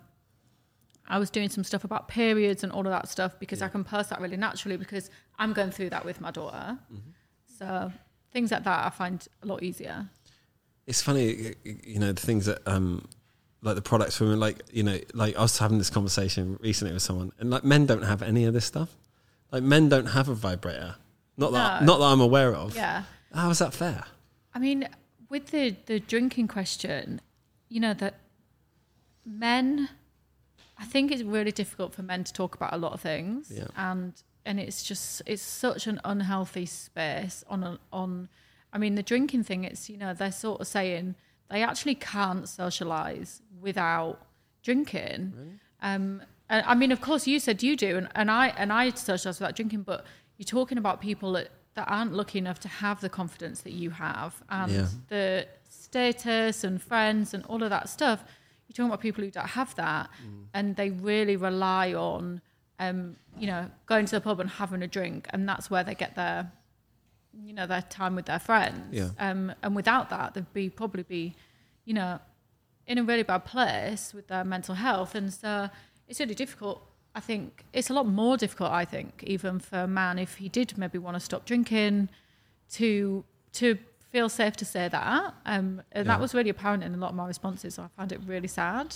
[1.08, 3.86] I was doing some stuff about periods and all of that stuff because I can
[3.86, 6.77] post that really naturally because I'm going through that with my daughter.
[7.58, 7.91] So
[8.34, 10.10] things like that I find a lot easier.
[10.88, 13.08] It's funny, you know, the things that um,
[13.62, 16.93] like the products for women like, you know, like I was having this conversation recently
[16.93, 18.95] with someone, and like men don't have any of this stuff.
[19.52, 20.95] Like men don't have a vibrator.
[21.38, 21.86] Not that No.
[21.93, 22.76] not that I'm aware of.
[22.76, 23.04] Yeah.
[23.34, 24.06] How is that fair?
[24.56, 24.88] I mean,
[25.30, 27.21] with the the drinking question,
[27.69, 28.15] you know that
[29.26, 29.89] men,
[30.78, 33.67] I think it's really difficult for men to talk about a lot of things, Yeah.
[33.76, 34.13] and
[34.45, 38.30] and it's just it's such an unhealthy space on a, on.
[38.73, 39.63] I mean, the drinking thing.
[39.63, 41.15] It's you know they're sort of saying
[41.49, 44.21] they actually can't socialize without
[44.63, 45.34] drinking.
[45.82, 48.89] Um, and, I mean, of course, you said you do, and, and I and I
[48.91, 50.06] socialize without drinking, but
[50.38, 53.89] you're talking about people that, that aren't lucky enough to have the confidence that you
[53.91, 54.88] have, and Yeah.
[55.10, 58.23] the status and friends and all of that stuff.
[58.67, 60.10] You're talking about people who don't have that,
[60.53, 62.41] and they really rely on
[62.80, 65.95] um, you know, going to the pub and having a drink, and that's where they
[65.95, 66.51] get their,
[67.45, 68.86] you know, their time with their friends.
[68.91, 69.10] Yeah.
[69.19, 71.36] Um, and without that, they'd be probably be,
[71.86, 72.19] you know,
[72.86, 75.69] in a really bad place with their mental health, and so
[76.08, 76.82] it's really difficult.
[77.15, 78.71] I think it's a lot more difficult.
[78.71, 82.10] I think even for a man, if he did maybe want to stop drinking,
[82.73, 83.23] to
[83.54, 83.78] to
[84.12, 85.34] feel safe to say that.
[85.45, 86.13] Um, and Yeah.
[86.13, 87.76] that was really apparent in a lot of my responses.
[87.76, 88.95] So I found it really sad.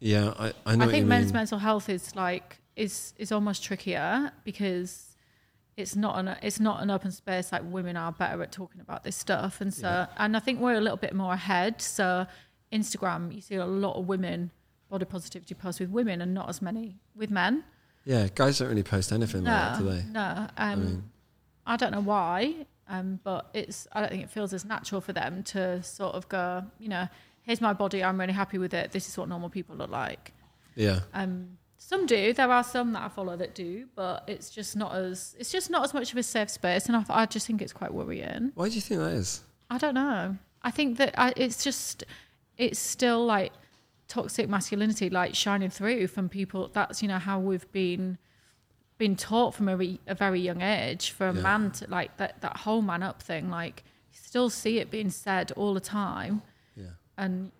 [0.00, 4.32] Yeah, I, I know I think men's mental health is like is is almost trickier
[4.42, 5.11] because
[5.76, 9.04] it's not an it's not an open space like women are better at talking about
[9.04, 9.60] this stuff.
[9.60, 10.06] And so Yeah.
[10.18, 11.80] and I think we're a little bit more ahead.
[11.80, 12.26] So
[12.72, 14.50] Instagram you see a lot of women
[14.88, 17.64] body positivity posts with women and not as many with men.
[18.04, 20.02] Yeah, guys don't really post anything like that, do they?
[20.10, 21.10] no um, mean-
[21.66, 25.12] I don't know why um, but it's I don't think it feels as natural for
[25.12, 27.08] them to sort of go you know
[27.42, 28.92] here's my body I'm really happy with it.
[28.92, 30.32] This is what normal people look like.
[30.74, 32.32] Yeah, um, some do.
[32.32, 35.70] There are some that I follow that do, but it's just not as it's just
[35.70, 38.52] not as much of a safe space, and I, I just think it's quite worrying.
[38.54, 39.42] why do you think that is?
[39.70, 40.36] I don't know.
[40.62, 42.04] I think that I, it's just
[42.56, 43.52] it's still like
[44.08, 46.70] toxic masculinity, like shining through from people.
[46.72, 48.18] That's you know how we've been
[48.98, 51.40] been taught from a, re, a very young age for a Yeah.
[51.42, 53.50] man to like that that whole man up thing.
[53.50, 56.42] Like you still see it being said all the time
[56.76, 56.84] Yeah,
[57.18, 57.50] and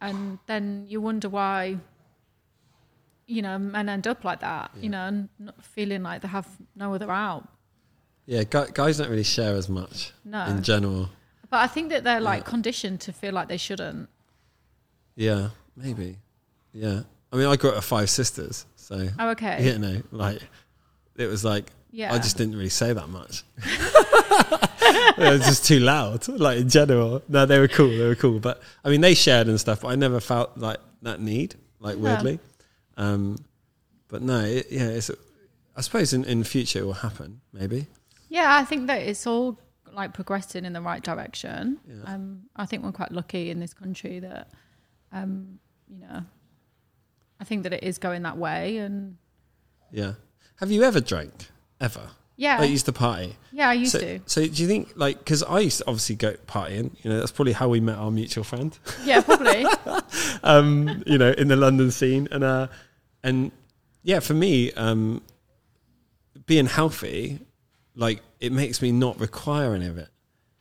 [0.00, 1.78] and then you wonder why
[3.26, 4.82] you know men end up like that Yeah.
[4.82, 7.48] you know and not feeling like they have no other out
[8.28, 8.42] yeah.
[8.42, 11.08] Guys don't really share as much no in general.
[11.50, 12.50] but i think that they're like Yeah.
[12.50, 14.08] conditioned to feel like they shouldn't
[15.16, 16.18] Yeah, maybe.
[16.72, 17.00] Yeah,
[17.32, 20.40] I mean, I grew up with five sisters, so oh okay you know, like
[21.16, 23.42] it was like yeah I just didn't really say that much.
[25.18, 27.22] it was just too loud, like in general.
[27.28, 27.88] No, they were cool.
[27.88, 29.80] They were cool, but I mean, they shared and stuff.
[29.80, 32.02] But I never felt like that need, like Yeah.
[32.96, 33.36] Um,
[34.08, 35.10] but no, it, yeah, it's.
[35.76, 37.40] I suppose in in future it will happen.
[37.52, 37.86] Maybe.
[38.28, 39.58] yeah i think that it's all
[39.92, 42.12] like progressing in the right direction Yeah.
[42.14, 44.50] um i think we're quite lucky in this country that
[45.12, 46.22] um you know
[47.40, 49.16] i think that it is going that way and
[49.92, 50.14] Yeah.
[50.56, 51.34] Have you ever drank
[51.80, 52.08] ever?
[52.36, 53.36] yeah Like, used to party.
[53.52, 56.16] yeah i used so, to so do you think like because I used to obviously
[56.16, 56.90] go partying?
[57.02, 58.76] You know, that's probably how we met our mutual friend.
[59.04, 59.64] yeah probably
[60.42, 62.66] um, you know, in the London scene, and uh,
[63.26, 63.50] and
[64.02, 65.20] yeah, for me, um,
[66.46, 67.40] being healthy,
[67.94, 70.08] like it makes me not require any of it.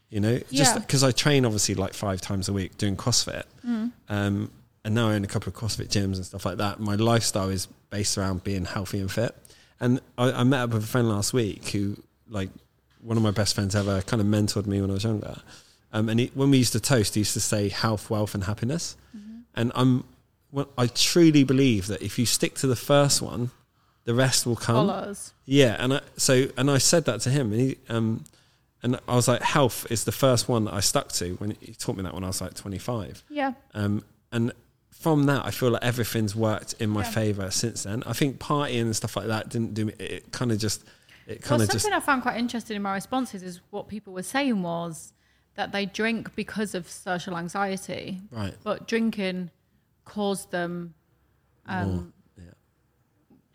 [0.10, 0.80] You know, just Yeah.
[0.80, 3.92] because I train obviously like five times a week doing CrossFit, Mm.
[4.10, 4.52] um,
[4.84, 6.80] and now I own a couple of CrossFit gyms and stuff like that.
[6.80, 9.36] My lifestyle is based around being healthy and fit.
[9.80, 11.98] And I, I met up with a friend last week who,
[12.30, 12.50] like,
[13.02, 15.42] one of my best friends ever, kind of mentored me when I was younger.
[15.92, 18.44] Um, and he, when we used to toast, he used to say health, wealth, and
[18.46, 18.96] happiness.
[19.16, 19.40] Mm-hmm.
[19.56, 20.04] And I'm,
[20.56, 23.52] well, I truly believe that if you stick to the first one,
[24.06, 24.88] the rest will come.
[24.88, 28.24] follows Yeah, and I, so and I said that to him, and he, um,
[28.82, 31.74] and I was like, health is the first one that I stuck to when he
[31.74, 33.24] taught me that when I was like 25.
[33.30, 34.54] yeah Um, and
[34.92, 37.10] from that, I feel like everything's worked in my Yeah.
[37.12, 38.02] favour since then.
[38.06, 39.94] I think partying and stuff like that didn't do me.
[40.00, 40.84] It kind of just,
[41.28, 44.14] it kind of something just, I found quite interesting in my responses is what people
[44.14, 45.12] were saying was
[45.56, 48.54] that they drink because of social anxiety, right.
[48.64, 49.52] but drinking
[50.06, 50.94] caused them
[51.68, 52.44] um, yeah.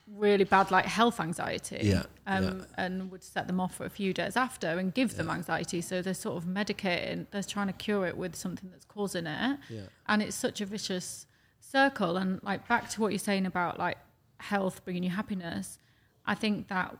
[0.07, 1.81] really bad like health anxiety.
[1.83, 2.65] Yeah, Um, yeah.
[2.77, 5.81] And would set them off for a few days after and give them anxiety.
[5.81, 9.59] So they're sort of medicating, they're trying to cure it with something that's causing it.
[10.07, 11.27] And it's such a vicious
[11.61, 12.17] circle.
[12.17, 13.99] And like back to what you're saying about like
[14.39, 15.79] health bringing you happiness,
[16.27, 16.97] I think that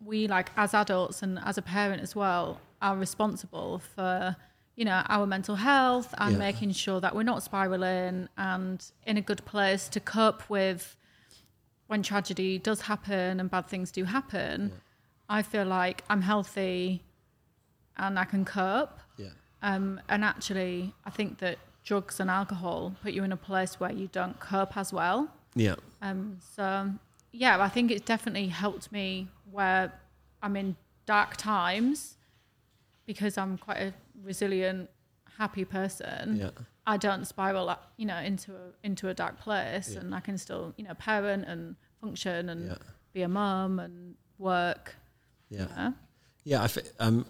[0.00, 4.36] we like as adults and as a parent as well are responsible for
[4.76, 6.38] you know our mental health and Yeah.
[6.38, 10.96] making sure that we're not spiraling and in a good place to cope with
[11.86, 14.72] when tragedy does happen and bad things do happen
[15.28, 17.02] i feel like i'm healthy
[17.96, 19.30] and i can cope Yeah.
[19.62, 23.92] um, and actually i think that drugs and alcohol put you in a place where
[23.92, 25.76] you don't cope as well Yeah.
[26.02, 26.90] um, so
[27.36, 29.92] yeah, I think it's definitely helped me where
[30.40, 32.16] I'm in dark times
[33.06, 34.90] because I'm quite a resilient,
[35.38, 36.36] happy person.
[36.36, 36.50] Yeah.
[36.86, 40.00] I don't spiral, you know, into a, into a dark place, Yeah.
[40.00, 42.76] and I can still, you know, parent and function and Yeah.
[43.12, 44.94] be a mum and work.
[45.48, 45.66] Yeah.
[45.76, 45.94] know.
[46.44, 47.24] Yeah, I thi- um,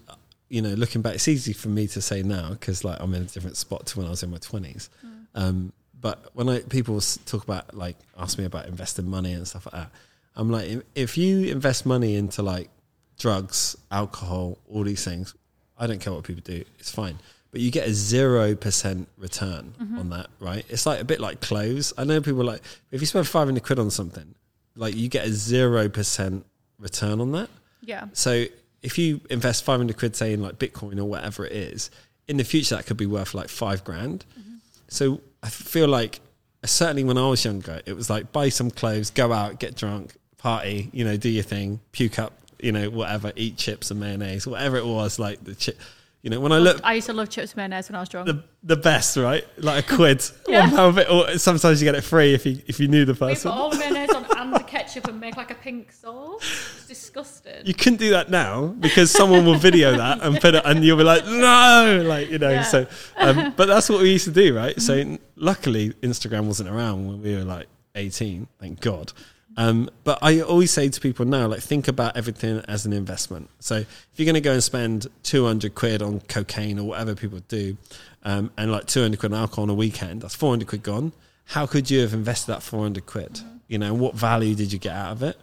[0.48, 3.22] you know, looking back, it's easy for me to say now because like I'm in
[3.22, 4.90] a different spot to when I was in my twenties.
[5.36, 9.66] Um, but when I people talk about like ask me about investing money and stuff
[9.66, 9.90] like that,
[10.36, 12.70] I'm like, if- if you invest money into like
[13.18, 15.34] drugs, alcohol, all these things,
[15.78, 17.18] I don't care what people do, it's fine.
[17.50, 19.98] But you get a zero percent return mm-hmm.
[19.98, 20.64] on that, right?
[20.68, 21.92] It's like a bit like clothes.
[21.96, 24.34] I know people like if you spend five hundred quid on something,
[24.74, 26.44] like you get a zero percent
[26.78, 27.48] return on that.
[27.80, 28.06] Yeah.
[28.12, 28.46] So
[28.82, 31.90] if you invest 500 quid, say in like Bitcoin or whatever it is,
[32.28, 34.24] in the future that could be worth like five grand.
[34.38, 34.54] Mm-hmm.
[34.88, 36.20] So I feel like
[36.62, 39.74] uh, certainly when I was younger, it was like buy some clothes, go out, get
[39.74, 44.00] drunk, party, you know, do your thing, puke up, you know, whatever, eat chips and
[44.00, 45.78] mayonnaise, whatever it was, like the chip.
[46.22, 48.08] You know, when I look I used to love chips and mayonnaise when I was
[48.08, 48.26] drunk.
[48.26, 49.44] the the best, right?
[49.58, 50.60] Like a quid, Yeah.
[50.68, 53.12] one pound bit, or sometimes you get it free if you if you knew the
[53.14, 53.50] person.
[53.50, 56.40] we put all the mayonnaise on and the ketchup and make like a pink sauce.
[56.42, 57.66] It's disgusting.
[57.66, 60.96] You couldn't do that now because someone will video that and put it, and you'll
[60.96, 62.48] be like, no, like you know.
[62.50, 62.62] Yeah.
[62.62, 62.86] So,
[63.18, 64.80] um, but that's what we used to do, right?
[64.80, 69.12] So, luckily, Instagram wasn't around when we were like eighteen, thank God.
[69.56, 73.50] Um, but I always say to people now, like, think about everything as an investment.
[73.60, 77.14] So, if you're going to go and spend two hundred quid on cocaine or whatever
[77.14, 77.76] people do,
[78.24, 80.82] um, and like two hundred quid on alcohol on a weekend, that's four hundred quid
[80.82, 81.12] gone.
[81.46, 83.40] How could you have invested that four hundred quid?
[83.68, 85.36] You know, what value did you get out of it?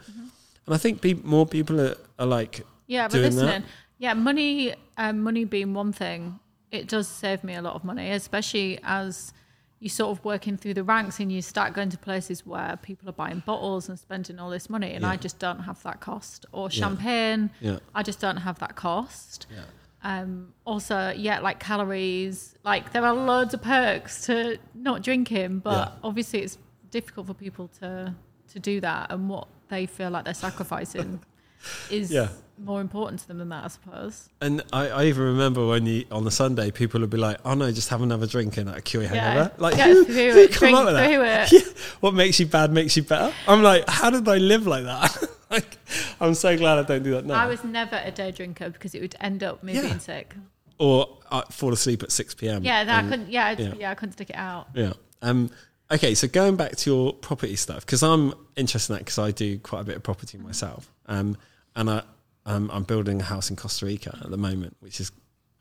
[0.65, 3.41] And I think pe- more people are, are like, Yeah, but doing that.
[3.45, 3.63] listening,
[3.97, 8.11] yeah, money, um, money being one thing, it does save me a lot of money,
[8.11, 9.33] especially as
[9.81, 13.09] you sort of working through the ranks and you start going to places where people
[13.09, 15.09] are buying bottles and spending all this money, and Yeah.
[15.09, 16.45] I just don't have that cost.
[16.53, 16.79] Or Yeah.
[16.81, 19.47] champagne, yeah, I just don't have that cost.
[19.53, 19.63] yeah.
[20.03, 25.87] Um, also, yeah, like calories, like there are loads of perks to not drinking, but
[25.89, 25.93] Yeah.
[26.03, 26.57] obviously it's
[26.91, 28.13] difficult for people to
[28.53, 31.21] to do that, and what they feel like they're sacrificing
[31.89, 32.27] is Yeah.
[32.63, 34.29] More important to them than that, I suppose.
[34.39, 37.53] And I, I even remember when you on the Sunday, people would be like, "Oh
[37.53, 40.73] no, just have another drink and a cure your hangover." Like, get who, who come
[40.75, 41.51] up with that?
[41.51, 41.61] Yeah.
[41.99, 43.33] What makes you bad makes you better.
[43.47, 45.23] I'm like, how did I live like that?
[45.49, 45.77] like,
[46.19, 47.35] I'm so glad I don't do that now.
[47.35, 49.81] I was never a day drinker because it would end up me Yeah.
[49.81, 50.35] being sick.
[50.77, 52.63] or I'd fall asleep at six p.m.
[52.63, 53.29] Yeah, that I couldn't.
[53.29, 53.73] Yeah, yeah.
[53.77, 53.91] yeah.
[53.91, 54.67] I couldn't stick it out.
[54.73, 54.93] Yeah.
[55.21, 55.49] Um,
[55.91, 59.31] okay, so going back to your property stuff, because I'm interested in that because I
[59.31, 60.91] do quite a bit of property myself.
[61.07, 61.37] Um,
[61.75, 62.03] and I,
[62.45, 65.11] um, I'm building a house in Costa Rica at the moment, which is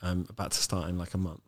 [0.02, 1.42] um, about to start in like a month.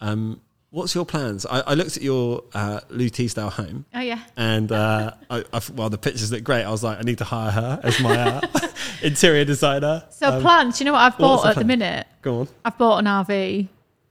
[0.00, 1.44] Um, what's your plans?
[1.46, 5.60] I, I looked at your uh, Lou Teasdale home, Oh yeah, and uh, I, I,
[5.74, 6.62] well, the pictures look great.
[6.64, 8.40] I was like, I need to hire her as my uh,
[9.02, 10.04] interior designer.
[10.10, 10.78] So Um, plans.
[10.80, 11.66] You know what I've bought the at the plan?
[11.66, 12.06] minute?
[12.22, 12.48] Go on.
[12.64, 13.68] I've bought an RV.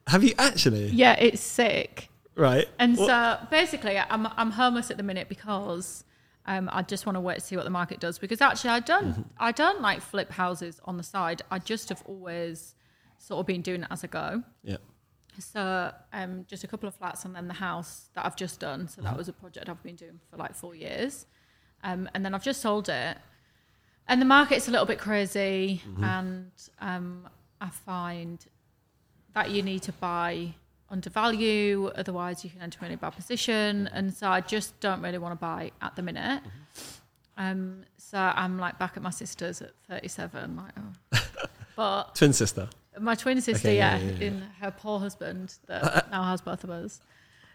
[0.08, 0.88] Have you actually?
[0.88, 2.10] Yeah, it's sick.
[2.36, 2.67] Right.
[2.80, 6.03] And What- so basically, I'm I'm homeless at the minute because
[6.48, 8.18] um, I just want to wait to see what the market does.
[8.20, 9.22] Because actually, I don't Mm-hmm.
[9.38, 11.42] I don't like flip houses on the side.
[11.52, 12.76] I just have always
[13.20, 14.44] sort of been doing it as I go.
[14.64, 14.78] yeah.
[15.40, 18.88] So um, just a couple of flats and then the house that I've just done.
[18.88, 19.04] So Mm-hmm.
[19.10, 21.26] that was a project I've been doing for like four years,
[21.84, 23.18] um, and then I've just sold it.
[24.08, 26.04] And the market's a little bit crazy, Mm-hmm.
[26.04, 27.30] and um,
[27.62, 28.44] I find
[29.34, 30.56] that you need to buy
[30.89, 33.89] under value, otherwise you can enter in a bad position.
[33.93, 36.41] And so I just don't really want to buy at the minute.
[36.43, 37.39] Mm-hmm.
[37.39, 40.71] Um, so I'm like back at my sister's at 37, like,
[41.13, 41.19] oh.
[41.76, 42.67] but Twin sister.
[43.00, 44.28] my twin sister, Okay, yeah, yeah, yeah, yeah.
[44.28, 47.00] in her poor husband that now has both of us.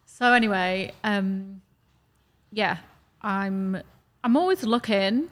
[0.05, 1.63] So anyway, um,
[2.53, 2.77] yeah,
[3.23, 3.79] I'm
[4.23, 5.29] I'm always looking,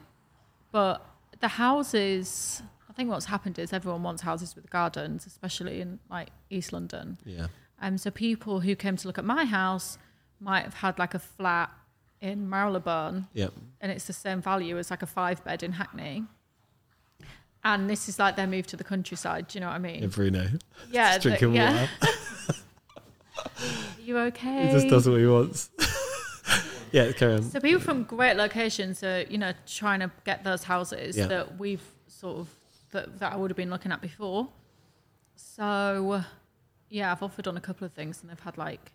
[0.71, 1.05] but
[1.39, 2.61] the houses.
[2.89, 7.17] I think what's happened is everyone wants houses with gardens, especially in like East London.
[7.25, 7.47] Yeah.
[7.81, 9.97] Um, so people who came to look at my house
[10.39, 11.69] might have had like a flat
[12.21, 13.47] in Marylebone, Yeah.
[13.81, 16.25] and it's the same value as like a five bed in Hackney.
[17.63, 19.47] And this is like their move to the countryside.
[19.47, 20.01] Do you know what I mean?
[20.01, 20.47] Yeah, Bruno.
[20.91, 21.87] yeah, Just the- drinking yeah.
[22.07, 22.53] water.
[23.37, 24.67] Are you okay?
[24.67, 25.69] He just does what he wants.
[26.91, 27.43] yeah, carry on.
[27.43, 31.27] So people from great locations are, you know, trying to get those houses Yeah.
[31.27, 32.49] that we've sort of
[32.91, 34.47] that, that I would have been looking at before.
[35.35, 36.23] So
[36.91, 38.91] yeah, I've offered on a couple of things and they've had like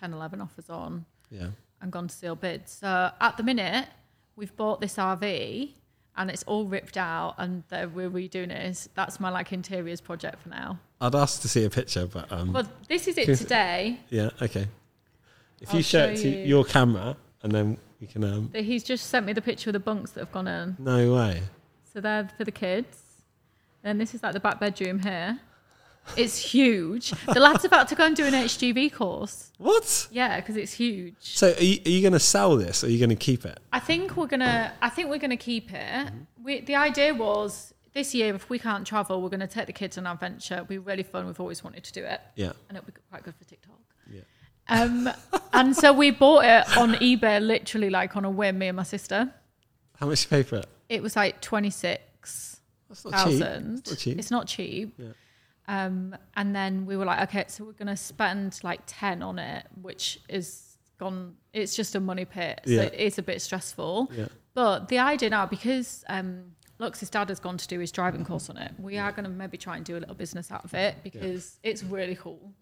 [0.00, 1.48] 10, 11 offers on Yeah.
[1.80, 2.72] and gone to seal bids.
[2.72, 3.86] So at the minute,
[4.34, 5.70] we've bought this RV
[6.16, 7.62] and it's all ripped out and
[7.94, 8.88] we're redoing it.
[8.94, 10.78] That's my like interiors project for now.
[11.00, 14.00] I'd ask to see a picture, but um, Well, this is it today.
[14.10, 14.66] yeah, okay.
[15.60, 16.44] If I'll you show it to you.
[16.44, 18.24] your camera, and then we can.
[18.24, 20.76] Um, He's just sent me the picture of the bunks that have gone in.
[20.80, 21.42] no way.
[21.92, 22.98] So they're for the kids.
[23.84, 25.38] And this is like the back bedroom here.
[26.16, 27.10] It's huge.
[27.32, 29.52] The lad's about to go and do an HGV course.
[29.58, 30.08] What?
[30.10, 31.14] Yeah, because it's huge.
[31.20, 33.44] So, are you, are you going to sell this, or are you going to keep
[33.44, 33.58] it?
[33.72, 34.72] I think we're gonna.
[34.82, 36.08] I think we're gonna keep it.
[36.42, 39.96] We, the idea was this year, if we can't travel, we're gonna take the kids
[39.96, 40.54] on our adventure.
[40.54, 41.26] It'll be really fun.
[41.26, 42.52] We've always wanted to do it, Yeah.
[42.68, 43.78] and it'll be quite good for TikTok.
[44.10, 44.20] Yeah.
[44.68, 45.08] Um,
[45.52, 48.58] and so we bought it on eBay, literally like on a whim.
[48.58, 49.32] Me and my sister.
[49.98, 50.66] How much you pay for it?
[50.88, 53.40] It was like twenty six That's not cheap.
[53.40, 53.78] thousand.
[53.78, 54.18] It's not cheap.
[54.18, 55.00] It's not cheap.
[55.68, 55.84] Yeah.
[55.86, 59.66] Um, and then we were like, okay, so we're gonna spend like ten on it,
[59.80, 61.34] which is gone.
[61.52, 62.82] It's just a money pit, so Yeah.
[62.92, 64.10] it's a bit stressful.
[64.16, 64.26] Yeah.
[64.54, 68.50] But the idea now, because um, Lux's dad has gone to do his driving course
[68.50, 70.74] on it, we are going to maybe try and do a little business out of
[70.74, 72.52] it because it's really cool,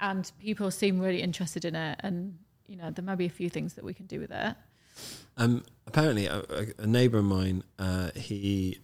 [0.00, 2.36] and people seem really interested in it, and
[2.66, 4.54] you know there may be a few things that we can do with it.
[5.36, 6.42] Um, apparently, a,
[6.78, 8.80] a, neighbour of mine, uh, he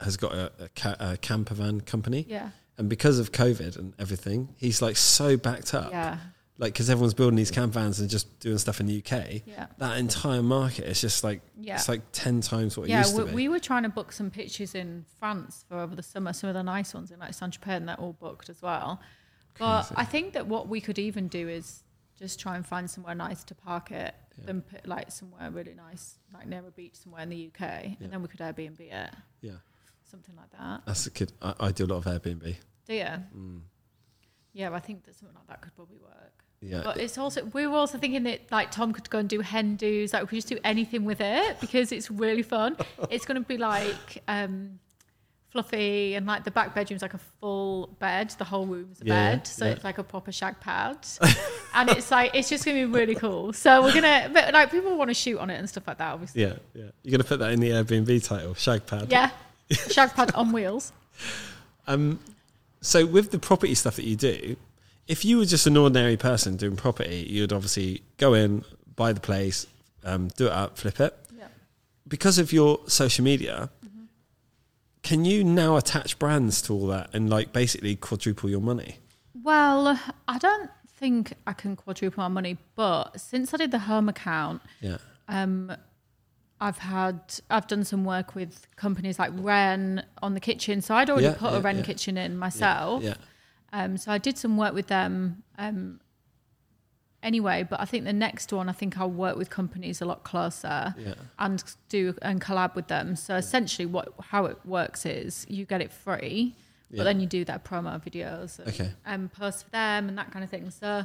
[0.00, 3.94] has got a, a, ca- a camper van company, Yeah, and because of COVID and
[3.98, 5.90] everything, he's like so backed up.
[5.90, 6.18] yeah,
[6.58, 9.42] Like because everyone's building these camper vans and just doing stuff in the UK.
[9.46, 9.66] yeah.
[9.78, 11.74] That entire market is just like Yeah.
[11.76, 13.34] it's like ten times what it Yeah, used we, to be.
[13.34, 16.54] we were trying to book some pictures in France for over the summer, some of
[16.54, 19.00] the nice ones in like Saint Tropez, and they're all booked as well.
[19.58, 19.94] But Crazy.
[19.96, 21.82] I think that what we could even do is
[22.18, 24.44] just try and find somewhere nice to park it, Yeah.
[24.46, 27.94] then put like somewhere really nice, like near a beach somewhere in the UK, Yeah.
[28.00, 29.10] and then we could Airbnb it,
[29.40, 29.52] yeah,
[30.10, 30.82] something like that.
[30.86, 31.32] that's a good.
[31.42, 32.56] I, I do a lot of Airbnb.
[32.86, 33.04] Do you?
[33.04, 33.60] Mm.
[34.52, 36.12] Yeah, I think that something like that could probably work.
[36.62, 39.40] Yeah, But it's also we were also thinking that like Tom could go and do
[39.40, 42.76] hen do's, like we could just do anything with it because it's really fun.
[43.10, 44.78] it's gonna be like um
[45.50, 49.34] fluffy and like the back bedroom's like a full bed, the whole room's a Yeah,
[49.36, 49.46] bed.
[49.46, 49.72] So yeah.
[49.72, 50.96] it's like a proper shag pad.
[51.74, 53.52] and it's like it's just gonna be really cool.
[53.52, 56.14] So we're gonna but like people want to shoot on it and stuff like that,
[56.14, 56.40] obviously.
[56.42, 56.84] yeah, yeah.
[57.02, 59.08] You're gonna put that in the Airbnb title, Shag Pad.
[59.10, 59.30] Yeah.
[59.70, 60.92] Shag pad on wheels.
[61.86, 62.20] Um,
[62.80, 64.56] so with the property stuff that you do,
[65.06, 68.64] if you were just an ordinary person doing property, you'd obviously go in,
[68.96, 69.66] buy the place,
[70.04, 71.16] um, do it up, flip it.
[71.36, 71.46] Yeah.
[72.06, 73.70] Because of your social media,
[75.02, 78.98] can you now attach brands to all that and like basically quadruple your money?
[79.42, 84.08] Well, I don't think I can quadruple my money, but since I did the home
[84.08, 84.98] account, Yeah.
[85.28, 85.72] Um,
[86.60, 90.80] I've had I've done some work with companies like Wren on the kitchen.
[90.80, 91.82] So I'd already Yeah, put yeah, a Wren yeah.
[91.82, 93.02] kitchen in myself.
[93.02, 93.14] Yeah.
[93.72, 95.42] Um, so I did some work with them.
[95.58, 96.00] Um,
[97.22, 100.22] anyway, but I think the next one, I think I'll work with companies a lot
[100.24, 100.94] closer
[101.38, 103.16] and do and collab with them.
[103.16, 106.54] So essentially, what how it works is you get it free,
[106.90, 108.90] but then you do their promo videos and, Okay.
[109.04, 110.70] and post for them and that kind of thing.
[110.70, 111.04] So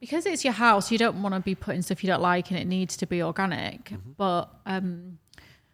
[0.00, 2.58] because it's your house, you don't want to be putting stuff you don't like, and
[2.58, 3.84] it needs to be organic.
[3.86, 4.12] Mm-hmm.
[4.16, 5.18] But um,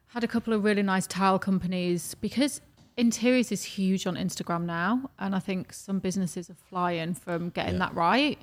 [0.09, 2.61] had a couple of really nice tile companies because
[2.97, 7.75] interiors is huge on Instagram now, and I think some businesses are flying from getting
[7.75, 7.81] Yeah.
[7.81, 8.39] that right.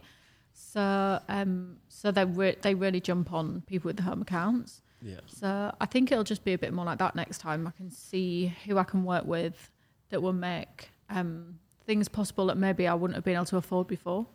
[0.53, 4.81] So um, so they re- they really jump on people with the home accounts.
[5.01, 5.21] Yeah.
[5.27, 7.65] So I think it'll just be a bit more like that next time.
[7.65, 9.69] I can see who I can work with
[10.09, 13.87] that will make um, things possible that maybe I wouldn't have been able to afford
[13.87, 14.27] before.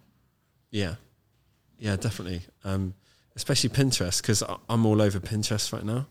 [0.70, 0.94] Yeah.
[1.78, 2.42] Yeah, definitely.
[2.64, 2.94] Um,
[3.36, 6.06] especially Pinterest because I'm all over Pinterest right now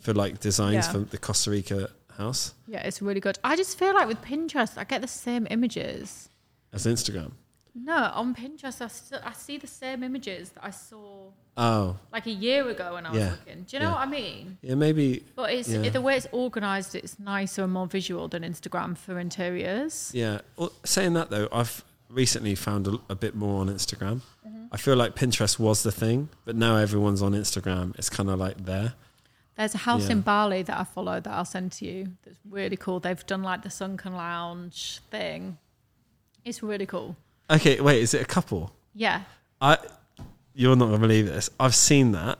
[0.00, 0.92] for like designs Yeah.
[0.92, 3.38] for the Costa Rica house Yeah, it's really good.
[3.44, 6.28] I just feel like with Pinterest, I get the same images.
[6.72, 7.32] as Instagram.
[7.74, 12.30] No, on Pinterest, I, I see the same images that I saw Oh, like a
[12.32, 13.30] year ago when I was Yeah.
[13.30, 13.62] looking.
[13.64, 13.94] Do you know Yeah.
[13.94, 14.58] what I mean?
[14.62, 15.24] yeah, maybe.
[15.36, 15.88] But it's Yeah.
[15.90, 16.94] the way it's organised.
[16.94, 20.10] It's nicer and more visual than Instagram for interiors.
[20.14, 20.40] Yeah.
[20.56, 24.20] Well, saying that though, I've recently found a, a bit more on Instagram.
[24.46, 24.57] Mm-hmm.
[24.70, 27.96] I feel like Pinterest was the thing, but now everyone's on Instagram.
[27.98, 28.94] It's kind of like there.
[29.56, 30.12] There's a house Yeah.
[30.12, 32.12] in Bali that I follow that I'll send to you.
[32.24, 33.00] That's really cool.
[33.00, 35.58] They've done like the sunken lounge thing.
[36.44, 37.16] It's really cool.
[37.50, 38.72] Okay, wait, is it a couple?
[38.94, 39.22] Yeah,
[39.60, 39.78] I,
[40.54, 41.50] you're not gonna believe this.
[41.58, 42.38] I've seen that,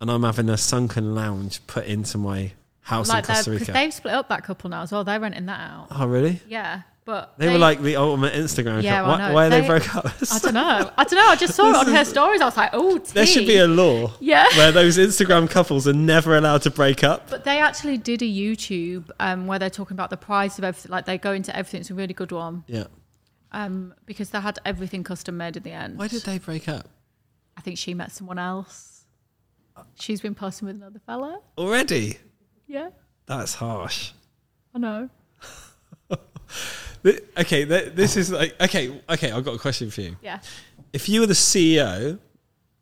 [0.00, 2.52] and I'm having a sunken lounge put into my
[2.82, 3.72] house like in Costa Rica.
[3.72, 5.02] they've split up that couple now as well.
[5.04, 5.88] They're renting that out.
[5.90, 6.40] oh, really?
[6.48, 8.82] Yeah, but They, were like the ultimate Instagram.
[8.82, 9.08] Yeah, couple.
[9.08, 10.06] well, why, no, why they, they- broke up?
[10.06, 10.90] I don't know.
[10.96, 11.28] I don't know.
[11.28, 12.40] I just saw it on her stories.
[12.40, 14.46] I was like, oh, there should be a law yeah.
[14.56, 17.28] where those Instagram couples are never allowed to break up.
[17.28, 20.90] But they actually did a YouTube um, where they're talking about the price of everything.
[20.90, 21.80] Like they go into everything.
[21.80, 22.84] It's a really good one Yeah.
[23.52, 25.98] um, because they had everything custom made in the end.
[25.98, 26.88] Why did they break up
[27.56, 29.04] I think she met someone else.
[29.98, 31.40] She's been posting with another fella.
[31.58, 32.18] already?
[32.66, 32.90] Yeah,
[33.26, 34.12] That's harsh.
[34.74, 35.08] I know.
[37.36, 39.00] Okay, this is like okay.
[39.08, 40.16] Okay, I've got a question for you.
[40.22, 40.40] Yeah,
[40.92, 42.18] If you were the CEO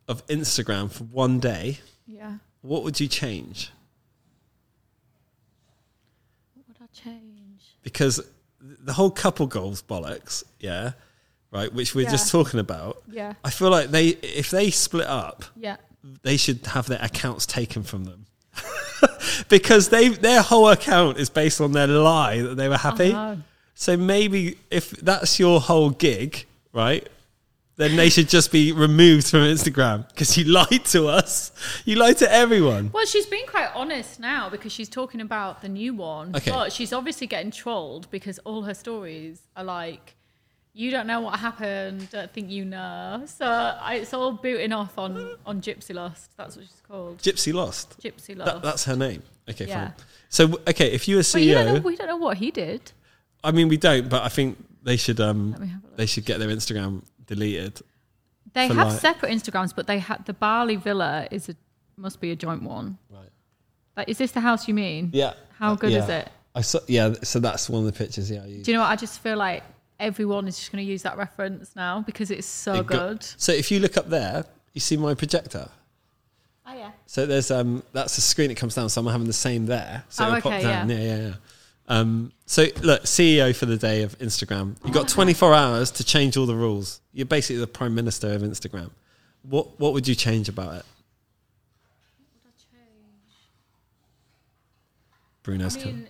[0.07, 2.37] of Instagram for one day, yeah.
[2.61, 3.71] what would you change?
[6.53, 7.63] What would I change?
[7.81, 8.21] Because
[8.61, 10.91] the whole couple goals bollocks, yeah,
[11.51, 13.03] right, which we're just talking about.
[13.11, 15.77] Yeah, I feel like they, if they split up, yeah.
[16.21, 18.25] they should have their accounts taken from them.
[19.49, 23.11] because they their whole account is based on their lie that they were happy.
[23.11, 23.37] know.
[23.75, 27.07] So maybe if that's your whole gig, right?
[27.75, 31.51] Then they should just be removed from Instagram because you lied to us.
[31.85, 32.91] You lied to everyone.
[32.93, 36.35] Well, she's been quite honest now because she's talking about the new one.
[36.35, 36.51] Okay.
[36.51, 40.15] But she's obviously getting trolled because all her stories are like
[40.75, 42.09] you don't know what happened.
[42.09, 43.23] Don't think you know.
[43.27, 46.31] So I, it's all booting off on on Gypsea Lust.
[46.37, 47.19] That's what she's called.
[47.19, 47.99] Gypsea Lust.
[48.01, 48.53] Gypsea Lust.
[48.53, 49.23] That, that's her name.
[49.49, 49.87] Okay, Yeah.
[49.89, 49.93] fine.
[50.29, 52.49] So okay, if you were but you don't know, CEO, we don't know what he
[52.51, 52.91] did.
[53.43, 55.97] I mean we don't, but I think they should um Let me have a look.
[55.97, 57.81] they should get their Instagram deleted.
[58.53, 61.55] They have like- separate Instagrams, but they had the Bali Villa is a
[61.97, 62.97] must be a joint one.
[63.09, 63.29] Right.
[63.95, 65.09] Like, is this the house you mean?
[65.13, 65.33] Yeah.
[65.59, 66.29] How good is it?
[66.55, 68.29] I saw, yeah, so that's one of the pictures.
[68.29, 68.65] Yeah, I used.
[68.65, 68.89] Do you know what?
[68.89, 69.63] I just feel like
[69.99, 73.23] everyone is just going to use that reference now because it's so It got- good.
[73.37, 75.69] So if you look up there, you see my projector.
[76.65, 76.91] Oh yeah.
[77.05, 78.89] So there's um that's the screen that comes down.
[78.89, 80.03] So I'm having the same there.
[80.09, 80.89] So Oh, it'll pop okay, down.
[80.89, 81.33] Yeah, yeah, yeah.
[81.93, 84.75] Um, so look, CEO for the day of Instagram.
[84.83, 87.01] You've got 24 hours to change all the rules.
[87.13, 88.89] You're basically the prime minister of Instagram.
[89.43, 90.85] What what would you change about it?
[95.43, 96.09] Bruno's I mean,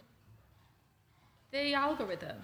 [1.52, 2.38] the algorithm.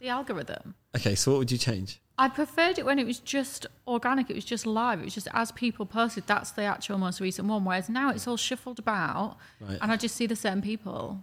[0.00, 0.74] The algorithm.
[0.96, 2.00] Okay, so what would you change?
[2.18, 4.28] I preferred it when it was just organic.
[4.30, 5.00] It was just live.
[5.00, 6.26] It was just as people posted.
[6.26, 7.64] That's the actual most recent one.
[7.64, 9.78] Whereas now it's all shuffled about, Right.
[9.80, 11.22] and I just see the same people.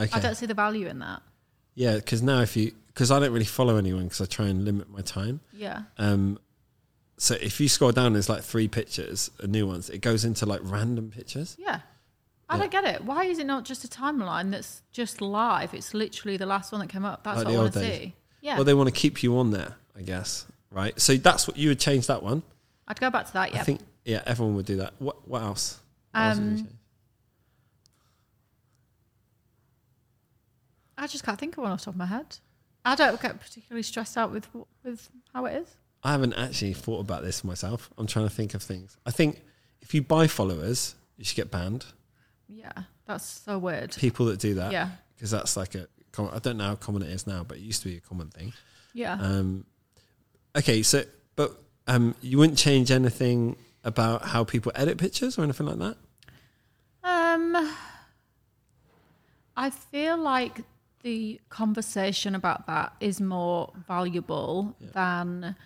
[0.00, 0.10] Okay.
[0.12, 1.22] I don't see the value in that.
[1.74, 4.64] Yeah, because now if you because I don't really follow anyone because I try and
[4.64, 5.40] limit my time.
[5.52, 5.82] Yeah.
[5.98, 6.38] Um,
[7.16, 9.90] so if you scroll down, there's like three pictures, uh, new ones.
[9.90, 11.56] It goes into like random pictures.
[11.58, 11.80] Yeah.
[12.48, 12.60] I Yeah.
[12.62, 13.04] don't get it.
[13.04, 15.72] Why is it not just a timeline that's just live?
[15.74, 17.22] It's literally the last one that came up.
[17.24, 17.98] That's Like what the I old want to days.
[17.98, 18.14] see.
[18.40, 18.54] Yeah.
[18.56, 20.46] Well, they want to keep you on there, I guess.
[20.70, 20.98] Right.
[21.00, 22.42] So that's what you would change that one.
[22.88, 23.52] I'd go back to that.
[23.54, 23.60] Yeah.
[23.60, 24.94] I think yeah, everyone would do that.
[24.98, 25.78] What what else?
[26.12, 26.68] What else would you Um, change?
[31.00, 32.36] I just can't think of one off the top of my head.
[32.84, 34.46] I don't get particularly stressed out with
[34.84, 35.68] with how it is.
[36.02, 37.90] I haven't actually thought about this myself.
[37.98, 38.96] I'm trying to think of things.
[39.04, 39.42] I think
[39.82, 41.84] if you buy followers, you should get banned.
[42.48, 42.72] Yeah,
[43.06, 43.94] that's so weird.
[43.96, 45.88] People that do that, Yeah, because that's like a.
[46.18, 48.28] I don't know how common it is now, but it used to be a common
[48.28, 48.52] thing.
[48.94, 49.14] yeah.
[49.20, 49.64] Um,
[50.56, 51.04] okay, so
[51.36, 55.96] but um, you wouldn't change anything about how people edit pictures or anything like that.
[57.02, 57.74] Um,
[59.56, 60.60] I feel like
[61.02, 64.88] the conversation about that is more valuable Yeah.
[64.92, 65.56] than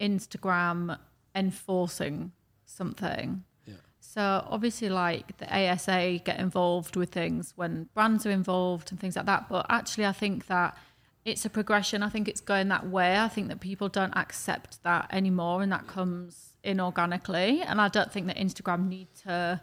[0.00, 0.98] Instagram
[1.34, 2.32] enforcing
[2.64, 3.44] something.
[3.66, 3.74] Yeah.
[4.00, 9.16] So obviously, like the ASA get involved with things when brands are involved and things
[9.16, 9.48] like that.
[9.48, 10.76] But actually, I think that
[11.24, 12.02] it's a progression.
[12.02, 13.18] I think it's going that way.
[13.18, 17.60] I think that people don't accept that anymore, and that comes in organically.
[17.62, 19.60] And I don't think that Instagram need to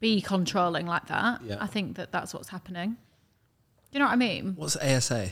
[0.00, 1.42] be controlling like that.
[1.42, 1.56] Yeah.
[1.60, 2.96] I think that that's what's happening.
[3.94, 4.54] Do you know what I mean?
[4.56, 5.28] What's ASA?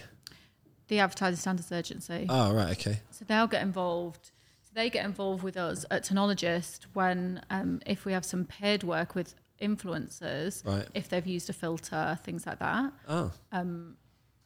[0.87, 2.27] The Advertising Standards Agency.
[2.29, 3.01] Oh right, okay.
[3.11, 4.31] So they'll get involved.
[4.63, 8.85] So they get involved with us at Tanologist when, um, if we have some paid
[8.85, 10.87] work with influencers, Right.
[10.95, 12.93] if they've used a filter, things like that.
[13.09, 13.97] Oh, Um,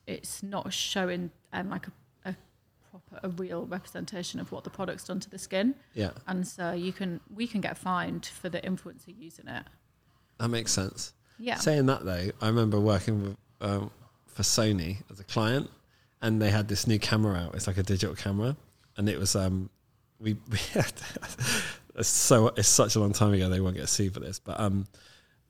[0.07, 1.93] it's not showing um, like a,
[2.31, 2.37] a
[2.91, 6.73] proper, a real representation of what the product's done to the skin, yeah, and so
[6.73, 9.65] you can we can get fined for the influencer using it.
[10.39, 11.13] that makes sense.
[11.39, 11.57] Yeah.
[11.57, 13.91] Saying that though, I remember working with, um,
[14.37, 15.71] for Sony as a client,
[16.21, 17.55] and they had this new camera out.
[17.55, 18.55] It's like a digital camera,
[18.97, 19.71] and it was um,
[20.21, 20.93] we, we had
[21.97, 23.49] it's so it's such a long time ago.
[23.49, 24.87] They won't get sued for this, but um,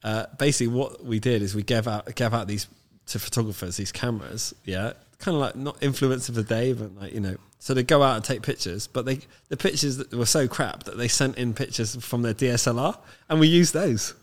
[0.04, 2.68] uh, basically what we did is we gave out gave out these
[3.06, 7.12] to photographers these cameras, yeah, kind of like not influence of the day, but like
[7.12, 9.18] you know, so they go out and take pictures, but they
[9.48, 12.96] the pictures were so crap that they sent in pictures from their DSLR,
[13.28, 14.14] and we used those.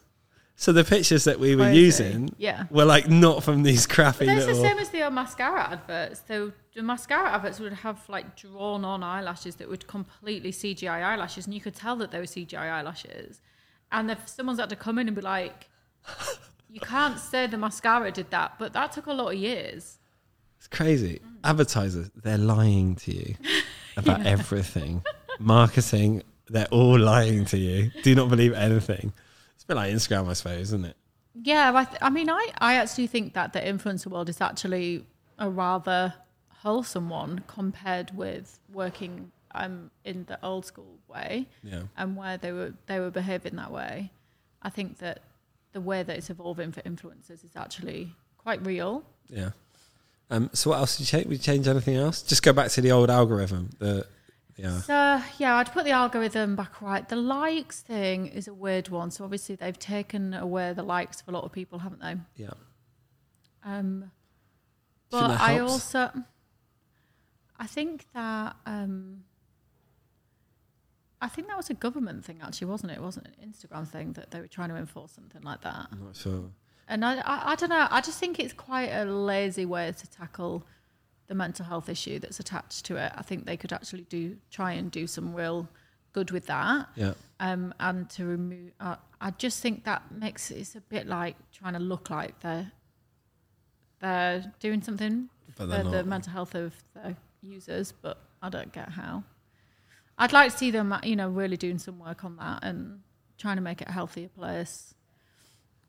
[0.55, 1.79] So the pictures that we were Crazy.
[1.81, 2.65] using Yeah.
[2.69, 6.21] were like not from these crappy But that's the same as the old mascara adverts.
[6.27, 11.45] So the mascara adverts would have like drawn on eyelashes that would completely CGI eyelashes,
[11.45, 13.41] and you could tell that they were CGI eyelashes.
[13.91, 15.69] And if someone's had to come in and be like,
[16.69, 19.97] "You can't say the mascara did that," but that took a lot of years.
[20.57, 21.19] It's crazy.
[21.43, 23.35] Advertisers, they're lying to you
[23.97, 25.03] about everything.
[25.39, 27.91] Marketing, they're all lying to you.
[28.03, 29.13] Do not believe anything.
[29.63, 30.97] It's a bit like Instagram, I suppose, isn't it?
[31.41, 35.05] Yeah, I, th- I mean, I, I actually think that the influencer world is actually
[35.39, 36.13] a rather
[36.49, 41.47] wholesome one compared with working um, in the old school way.
[41.63, 41.83] Yeah.
[41.95, 44.11] and where they were they were behaving that way.
[44.61, 45.21] I think that
[45.71, 49.03] the way that it's evolving for influencers is actually quite real.
[49.29, 49.51] Yeah.
[50.29, 51.27] Um, so what else did you change?
[51.27, 52.21] Would you change anything else?
[52.21, 53.69] Just go back to the old algorithm.
[53.79, 54.05] The
[54.55, 54.79] yeah.
[54.79, 57.07] So yeah, I'd put the algorithm back right.
[57.07, 59.11] The likes thing is a weird one.
[59.11, 62.15] So obviously they've taken away the likes for a lot of people, haven't they?
[62.35, 62.53] Yeah.
[63.63, 64.11] Um,
[65.09, 66.11] but I also,
[67.59, 69.23] I think that um,
[71.21, 72.95] I think that was a government thing, actually, wasn't it?
[72.95, 75.87] It wasn't an Instagram thing that they were trying to enforce something like that.
[75.89, 76.51] I'm not sure.
[76.89, 77.87] And I, I, I don't know.
[77.89, 80.65] I just think it's quite a lazy way to tackle
[81.33, 83.11] the mental health issue that's attached to it.
[83.15, 85.67] I think they could actually do try and do some real
[86.13, 86.89] good with that.
[86.95, 87.13] Yeah.
[87.39, 91.73] Um, and to remove, uh, I just think that makes it's a bit like trying
[91.73, 92.71] to look like they're
[93.99, 98.89] they're doing something But for the mental health of the users, but I don't get
[98.89, 99.23] how.
[100.19, 102.99] I'd like to see them, you know, really doing some work on that and
[103.39, 104.93] trying to make it a healthier place.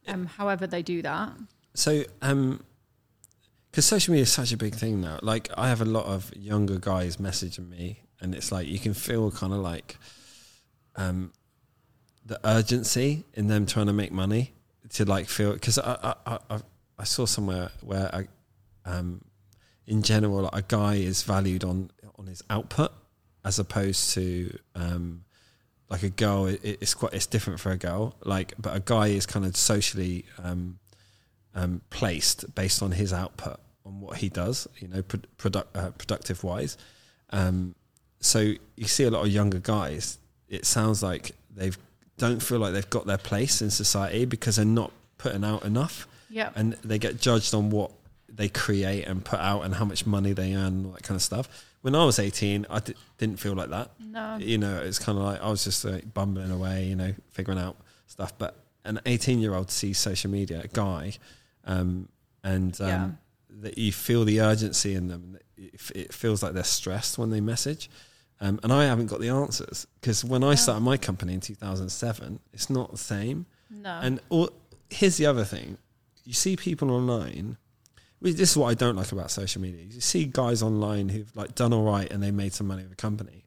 [0.07, 1.33] Um, however they do that.
[1.75, 2.63] So, um,
[3.75, 5.19] because social media is such a big thing now.
[5.21, 8.95] Like, I have a lot of younger guys messaging me, and it's like you can
[8.95, 9.99] feel kind of like
[10.95, 11.33] um,
[12.25, 14.53] the urgency in them trying to make money
[14.91, 15.55] to like feel.
[15.55, 16.59] Because I, I, I,
[17.01, 18.29] I saw somewhere where I,
[18.89, 19.25] um,
[19.89, 22.93] in general, like, a guy is valued on on his output
[23.45, 25.25] as opposed to um,
[25.89, 26.47] like a girl.
[26.47, 28.15] It, it's quite it's different for a girl.
[28.23, 30.27] Like, but a guy is kind of socially.
[30.41, 30.79] Um,
[31.55, 35.91] um, placed based on his output on what he does, you know, pro- product, uh,
[35.91, 36.77] productive wise.
[37.31, 37.75] Um,
[38.21, 38.39] so
[38.77, 40.19] you see a lot of younger guys.
[40.49, 41.77] It sounds like they've
[42.17, 46.07] don't feel like they've got their place in society because they're not putting out enough,
[46.31, 46.51] Yeah.
[46.55, 47.91] and they get judged on what
[48.29, 51.23] they create and put out and how much money they earn, all that kind of
[51.23, 51.49] stuff.
[51.83, 54.37] When I was eighteen, I d- didn't feel like that No.
[54.39, 57.59] you know, it's kind of like I was just like bumbling away, you know, figuring
[57.59, 57.77] out
[58.07, 58.33] stuff.
[58.39, 61.15] But an 18 year old sees social media, a guy,
[61.65, 62.09] um,
[62.43, 63.11] and um, Yeah.
[63.63, 65.39] that you feel the urgency in them.
[65.57, 67.89] It, feels like they're stressed when they message.
[68.41, 70.55] Um, and I haven't got the answers because when I Yeah.
[70.57, 73.47] started my company in 2007, it's not the same.
[73.71, 73.99] No.
[74.03, 74.51] And all,
[74.91, 75.79] here's the other thing:
[76.25, 77.57] you see people online.
[78.21, 79.85] This is what I don't like about social media.
[79.85, 82.93] You see guys online who've like done all right and they made some money with
[82.93, 83.45] a company.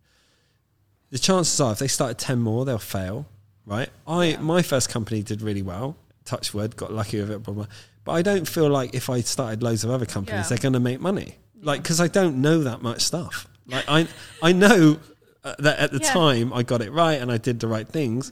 [1.09, 3.25] The chances are, if they started ten more, they'll fail.
[3.65, 3.89] Right?
[4.07, 4.41] I Yeah.
[4.41, 5.97] my first company did really well.
[6.25, 7.43] Touch wood, got lucky with it.
[7.43, 7.67] Blah, blah.
[8.07, 10.49] But I don't feel like if I started loads of other companies, Yeah.
[10.49, 11.35] they're going to make money.
[11.61, 13.47] Like because I don't know that much stuff.
[13.67, 14.07] Like I
[14.41, 14.97] I know
[15.43, 16.13] uh, that at the Yeah.
[16.13, 18.31] time I got it right and I did the right things,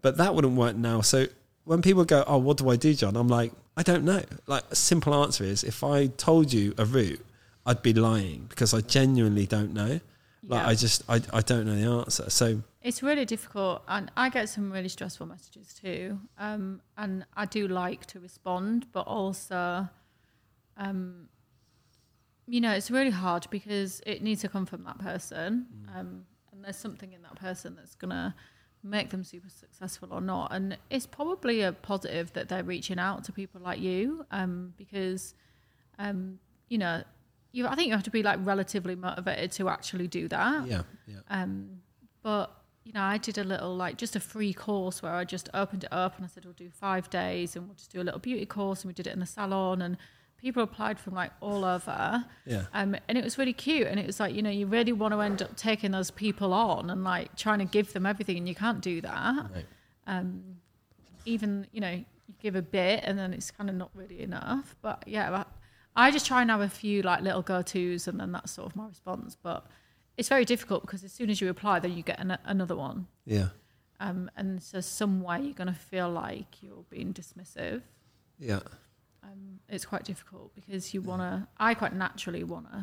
[0.00, 1.00] but that wouldn't work now.
[1.00, 1.26] So
[1.64, 4.22] when people go, "Oh, what do I do, John?" I'm like, I don't know.
[4.46, 7.24] Like a simple answer is, if I told you a route,
[7.64, 10.00] I'd be lying because I genuinely don't know.
[10.44, 10.68] Like Yeah.
[10.68, 12.28] I just I I don't know the answer.
[12.30, 16.18] So It's really difficult, and I get some really stressful messages too.
[16.38, 19.88] Um, and I do like to respond, but also,
[20.76, 21.28] um,
[22.46, 25.66] you know, it's really hard because it needs to come from that person,
[25.96, 28.34] um, and there's something in that person that's gonna
[28.82, 30.52] make them super successful or not.
[30.52, 35.34] And it's probably a positive that they're reaching out to people like you, um, because,
[36.00, 37.04] um, you know,
[37.52, 40.66] you I think you have to be like relatively motivated to actually do that.
[40.66, 41.82] yeah, yeah, Um,
[42.22, 42.50] but
[42.84, 45.84] you know, I did a little like just a free course where I just opened
[45.84, 48.18] it up and I said we'll do five days and we'll just do a little
[48.20, 49.96] beauty course and we did it in the salon and
[50.40, 52.24] people applied from like all over.
[52.44, 54.92] yeah, Um, and it was really cute and it was like you know you really
[54.92, 58.36] want to end up taking those people on and like trying to give them everything
[58.38, 59.46] and you can't do that.
[59.54, 59.66] right.
[60.08, 60.42] Um,
[61.24, 62.04] even you know you
[62.40, 64.74] give a bit and then it's kind of not really enough.
[64.82, 65.44] But yeah,
[65.96, 68.66] I, just try and have a few like little go tos and then that's sort
[68.70, 69.36] of my response.
[69.42, 69.66] But
[70.16, 73.06] it's very difficult because as soon as you apply, then you get an, another one.
[73.26, 73.48] yeah,
[74.00, 77.82] Um, and so some way you're going to feel like you're being dismissive.
[78.38, 78.60] yeah.
[79.24, 81.46] Um, it's quite difficult because you want to.
[81.56, 82.78] I quite naturally want to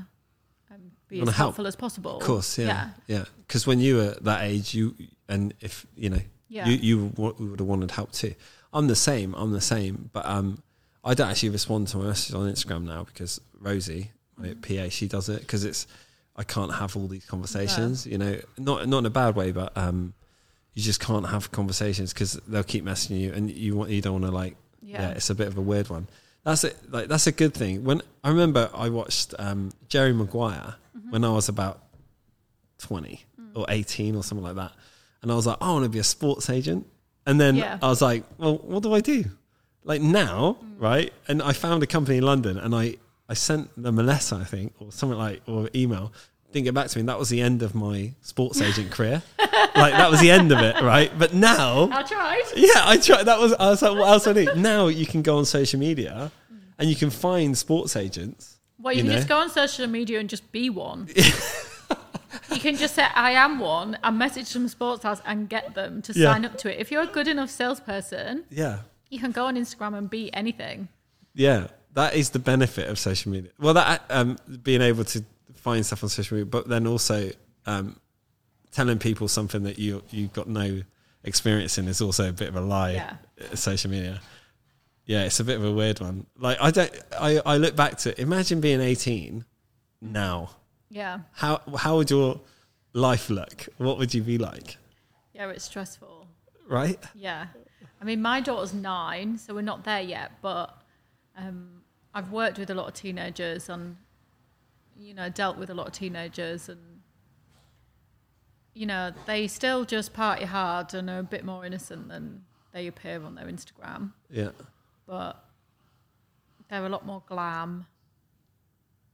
[0.71, 1.45] um, be Wanna as help.
[1.47, 2.17] helpful as possible.
[2.17, 3.25] Of course, yeah, yeah, yeah.
[3.45, 4.95] Because when you were that age, you
[5.27, 6.65] and if you know, yeah.
[6.67, 8.35] you you wa- would have wanted help too.
[8.71, 9.35] I'm the same.
[9.35, 10.09] I'm the same.
[10.13, 10.63] But um,
[11.09, 15.07] I don't actually respond to my messages on Instagram now because Rosie, my PA, she
[15.07, 15.87] does it because it's
[16.35, 18.05] I can't have all these conversations.
[18.05, 20.13] You know, not not in a bad way, but um,
[20.75, 24.13] you just can't have conversations because they'll keep messaging you, and you want you don't
[24.21, 24.55] want to like.
[24.81, 25.01] Yeah.
[25.01, 26.07] yeah, it's a bit of a weird one.
[26.45, 26.77] That's it.
[26.89, 27.83] Like that's a good thing.
[27.83, 31.11] When I remember, I watched um, Jerry Maguire Mm-hmm.
[31.11, 31.83] when I was about
[32.77, 33.51] twenty Mm.
[33.59, 34.71] or eighteen or something like that,
[35.21, 36.85] and I was like, I want to be a sports agent.
[37.25, 37.77] And then Yeah.
[37.81, 39.25] I was like, well, what do I do?
[39.89, 41.11] Like now, right?
[41.27, 42.95] And I found a company in London, and I
[43.27, 46.13] I sent them a letter, I think, or something like, or email.
[46.51, 47.01] Didn't get back to me.
[47.01, 49.21] And that was the end of my sports agent career.
[49.39, 51.11] Like that was the end of it, right?
[51.17, 52.43] But now, I tried.
[52.55, 53.23] yeah, I tried.
[53.23, 54.55] That was I was like, what else do I do?
[54.55, 56.31] Now you can go on social media,
[56.77, 58.57] and you can find sports agents.
[58.81, 59.15] Well, you, you can know?
[59.17, 61.07] just go on social media and just be one.
[62.53, 66.01] you can just say, I am one, and message some sports stars and get them
[66.03, 66.31] to Yeah.
[66.31, 66.79] sign up to it.
[66.79, 68.79] If you're a good enough salesperson, Yeah,
[69.09, 70.87] you can go on Instagram and be anything.
[71.33, 71.67] yeah.
[71.93, 73.49] That is the benefit of social media.
[73.59, 75.23] Well, that um, being able to
[75.55, 77.31] find stuff on social media, but then also
[77.65, 77.99] um,
[78.71, 80.83] telling people something that you you've got no
[81.23, 82.91] experience in is also a bit of a lie.
[82.91, 83.13] Yeah.
[83.51, 84.21] uh, Social media.
[85.05, 86.27] Yeah, it's a bit of a weird one.
[86.37, 86.91] Like I don't.
[87.19, 89.43] I I look back to imagine being eighteen,
[89.99, 90.51] now,
[90.91, 91.21] Yeah.
[91.33, 92.39] how how would your
[92.93, 93.67] life look?
[93.79, 94.77] What would you be like?
[95.33, 96.27] Yeah, it's stressful.
[96.67, 96.99] Right?
[97.15, 97.47] Yeah.
[98.01, 100.81] I mean, my daughter's nine, so we're not there yet, but
[101.37, 101.81] um,
[102.13, 103.97] I've worked with a lot of teenagers and,
[104.97, 106.79] you know, dealt with a lot of teenagers and,
[108.73, 112.87] you know, they still just party hard and are a bit more innocent than they
[112.87, 114.51] appear on their Instagram, Yeah.
[115.05, 115.43] but
[116.69, 117.85] they're a lot more glam.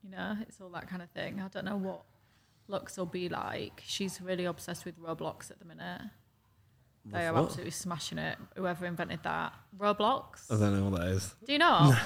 [0.03, 1.41] You know, it's all that kind of thing.
[1.41, 2.03] I don't know what
[2.67, 3.81] looks will be like.
[3.83, 6.01] She's really obsessed with Roblox at the minute.
[7.11, 7.43] They are what?
[7.45, 8.37] absolutely smashing it.
[8.55, 9.53] Whoever invented that.
[9.77, 10.51] Roblox.
[10.51, 11.35] I don't know what that is.
[11.45, 11.91] Do you know?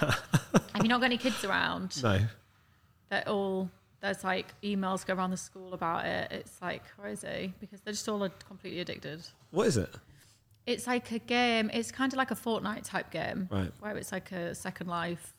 [0.73, 2.01] Have you not got any kids around?
[2.03, 2.19] No.
[3.09, 3.69] They're all
[4.01, 6.31] there's like emails go around the school about it.
[6.31, 9.21] It's like crazy because they're just all completely addicted.
[9.51, 9.93] What is it?
[10.65, 11.69] It's like a game.
[11.73, 13.71] It's kind of like a Fortnite type game, Right.
[13.79, 15.33] where it's like a Second Life.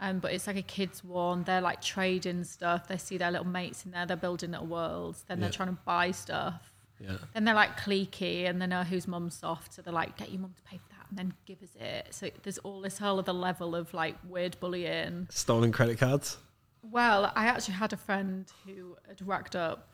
[0.00, 1.42] Um, but it's like a kids one.
[1.44, 2.88] They're like trading stuff.
[2.88, 4.06] They see their little mates in there.
[4.06, 5.24] They're building little worlds.
[5.28, 5.42] Then Yeah.
[5.42, 6.72] they're trying to buy stuff.
[7.00, 7.16] Yeah.
[7.34, 9.72] Then they're like cliquey and they know whose mum's soft.
[9.74, 12.08] So they're like, get your mum to pay for that and then give us it.
[12.10, 15.26] So there's all this whole other level of like weird bullying.
[15.30, 16.36] Stolen credit cards?
[16.82, 19.88] Well, I actually had a friend who had racked up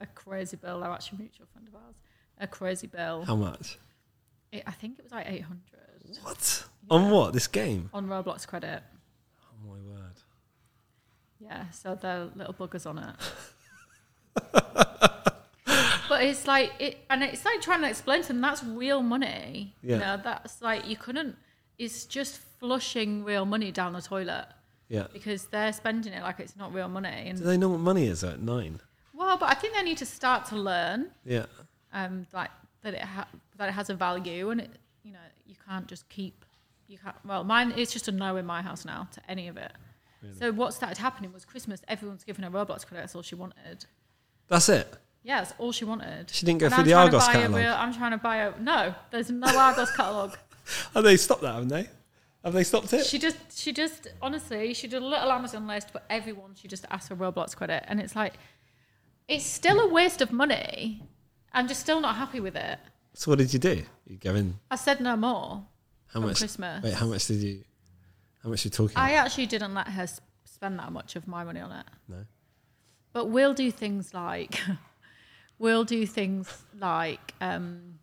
[0.00, 0.80] a crazy bill.
[0.80, 1.94] They're actually a mutual friend of ours.
[2.38, 3.24] A crazy bill.
[3.26, 3.78] How much?
[4.52, 5.58] It, I think it was like 800
[6.22, 6.64] What?
[6.90, 7.32] On what?
[7.32, 7.88] This game?
[7.92, 8.82] on Roblox credit.
[9.42, 10.14] Oh my word.
[11.38, 13.14] Yeah, so they're little buggers on it.
[16.10, 19.74] but it's like it, and it's like trying to explain to them that's real money.
[19.82, 19.94] Yeah.
[19.94, 21.36] You know, that's like you couldn't.
[21.78, 24.46] It's just flushing real money down the toilet
[24.88, 25.06] Yeah.
[25.14, 27.22] because they're spending it like it's not real money.
[27.24, 28.80] Do And they know what money is at nine?
[29.14, 31.46] well, but I think they need to start to learn, Yeah.
[31.92, 32.50] um, like
[32.82, 34.70] that it ha- that it has a value and it,
[35.02, 36.44] you know, you can't just keep.
[36.88, 37.16] You can't.
[37.24, 39.72] Well, mine it's just a no in my house now to any of it.
[40.22, 40.34] Really?
[40.34, 41.80] So what started happening was Christmas.
[41.88, 43.02] Everyone's given her Roblox credit.
[43.04, 43.86] That's all she wanted.
[44.48, 44.92] That's it.
[45.22, 46.30] Yeah, that's all she wanted.
[46.30, 47.60] She didn't go And through I'm the Argos catalogue.
[47.60, 48.94] real- I'm trying to buy a no.
[49.10, 50.30] There's no Argos catalog.
[50.30, 50.40] Have
[50.96, 51.88] oh, they stopped that, haven't they?
[52.44, 53.04] Have they stopped it?
[53.04, 56.54] She just, she just, honestly, she did a little Amazon list for everyone.
[56.54, 58.34] She just asked for Roblox credit, and it's like,
[59.28, 61.02] it's still a waste of money.
[61.52, 62.78] I'm just still not happy with it.
[63.12, 63.82] So what did you do?
[64.06, 64.58] You go in.
[64.70, 65.66] I said no more.
[66.06, 66.38] How much?
[66.38, 66.82] Christmas.
[66.82, 67.62] Wait, how much did you?
[68.42, 68.96] How much are you talking?
[68.96, 70.06] I actually didn't let her
[70.44, 71.84] spend that much of my money on it.
[72.08, 72.24] no.
[73.12, 74.60] But we'll do things like
[75.60, 78.00] we'll do things like um,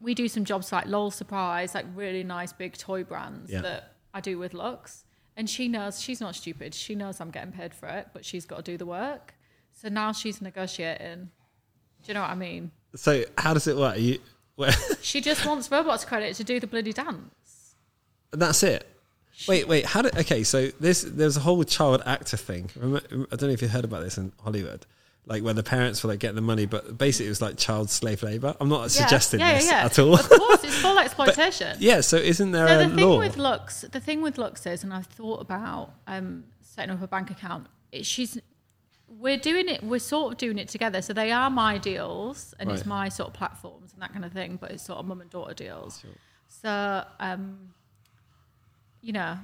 [0.00, 3.60] we do some jobs like LOL Surprise, like really nice big toy brands Yeah.
[3.60, 5.04] that I do with Lux.
[5.36, 6.74] And she knows she's not stupid.
[6.74, 9.34] She knows I'm getting paid for it, but she's got to do the work.
[9.72, 11.30] So now she's negotiating.
[12.02, 12.70] Do you know what I mean?
[12.94, 13.98] So how does it work?
[13.98, 14.18] You,
[15.00, 17.74] She just wants Roblox credit to do the bloody dance.
[18.32, 18.86] And that's it.
[19.48, 19.86] Wait, wait.
[19.86, 20.16] How did?
[20.18, 22.70] Okay, so this there's a whole child actor thing.
[22.76, 23.00] I
[23.36, 24.84] don't know if you heard about this in Hollywood,
[25.26, 27.88] like where the parents were like getting the money, but basically it was like child
[27.90, 28.56] slave labor.
[28.60, 28.88] I'm not Yeah.
[28.88, 30.14] suggesting yeah, this yeah, at all.
[30.14, 31.76] Of course, it's full exploitation.
[31.80, 32.00] yeah.
[32.00, 33.18] So isn't there So a the thing law?
[33.18, 37.06] with Lux, the thing with Lux is, and I've thought about um, setting up a
[37.06, 37.68] bank account.
[37.92, 38.36] It, she's,
[39.08, 39.84] we're doing it.
[39.84, 41.00] We're sort of doing it together.
[41.02, 44.32] So they are my deals, and it's my sort of platforms and that kind of
[44.32, 44.56] thing.
[44.60, 46.02] But it's sort of mum and daughter deals.
[46.48, 47.74] So, um,
[49.00, 49.38] you know,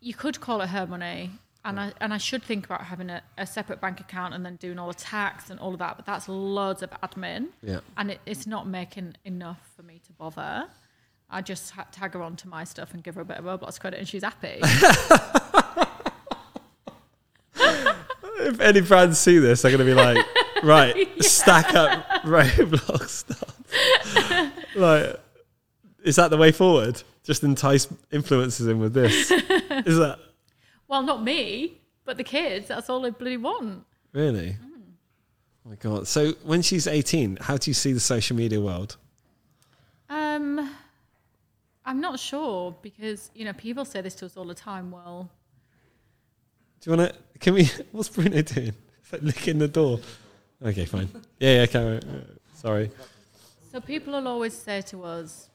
[0.00, 1.30] you could call it her money.
[1.64, 4.56] And I, and I should think about having a, a separate bank account and then
[4.56, 7.80] doing all the tax and all of that, but that's loads of admin yeah.
[7.96, 10.66] and it, it's not making enough for me to bother.
[11.30, 13.80] I just ha- tag her onto my stuff and give her a bit of Roblox
[13.80, 14.60] credit, and she's happy.
[18.44, 20.24] If any brands see this, they're going to be like,
[20.62, 24.52] right, stack up Roblox stuff.
[24.76, 25.20] like,
[26.04, 27.02] is that the way forward?
[27.22, 29.30] Just entice influencers in with this?
[29.30, 30.18] Is that
[30.88, 32.68] well, not me, but the kids.
[32.68, 33.84] That's all they bloody want.
[34.12, 34.56] really?
[35.66, 36.06] Oh my god!
[36.06, 38.96] So when she's eighteen, how do you see the social media world?
[40.10, 40.74] Um,
[41.86, 44.90] I'm not sure because you know people say this to us all the time.
[44.90, 45.30] Well,
[46.80, 47.38] Do you want to?
[47.38, 47.64] Can we?
[47.92, 48.74] What's Bruno doing?
[49.00, 50.00] It's like licking the door.
[50.62, 51.08] Okay, fine.
[51.40, 51.80] Yeah, yeah.
[51.80, 52.00] On.
[52.54, 52.90] Sorry.
[53.72, 55.48] so people will always say to us,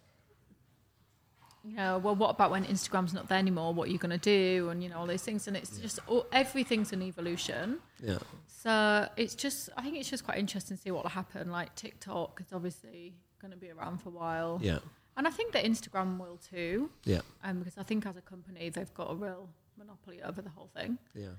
[1.64, 3.74] you know, well, what about when Instagram's not there anymore?
[3.74, 4.70] What are you going to do?
[4.70, 7.80] And you know all those things, and it's just all, everything's an evolution.
[8.02, 8.20] Yeah.
[8.48, 11.52] So it's just, I think it's just quite interesting to see what will happen.
[11.52, 14.80] Like TikTok is obviously going to be around for a while, Yeah.
[15.18, 17.22] and I think that Instagram will too, Yeah.
[17.44, 20.70] um, because I think as a company they've got a real monopoly over the whole
[20.76, 20.98] thing.
[21.16, 21.36] Yeah.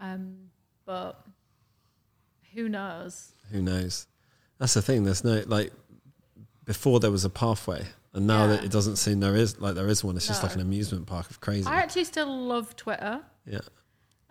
[0.00, 0.50] Um,
[0.84, 1.24] but
[2.54, 3.32] who knows?
[3.52, 4.06] Who knows?
[4.58, 5.04] That's the thing.
[5.04, 5.72] There's no like
[6.66, 9.88] before there was a pathway, and now that it doesn't seem there is like there
[9.88, 10.16] is one.
[10.16, 11.66] It's just like an amusement park of crazy.
[11.66, 13.22] I actually still love Twitter.
[13.46, 13.60] yeah.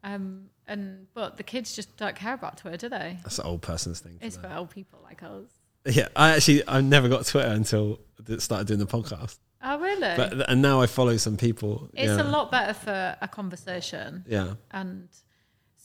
[0.04, 3.18] Um, and but the kids just don't care about Twitter, do they?
[3.24, 4.20] That's an old person's thing.
[4.22, 5.50] It's for old people like us.
[5.88, 9.38] Yeah, I actually I never got Twitter until I started doing the podcast.
[9.64, 10.16] Oh, really?
[10.16, 11.90] But and now I follow some people.
[11.94, 12.22] it's yeah.
[12.22, 14.26] a lot better for a conversation.
[14.28, 15.10] Yeah, and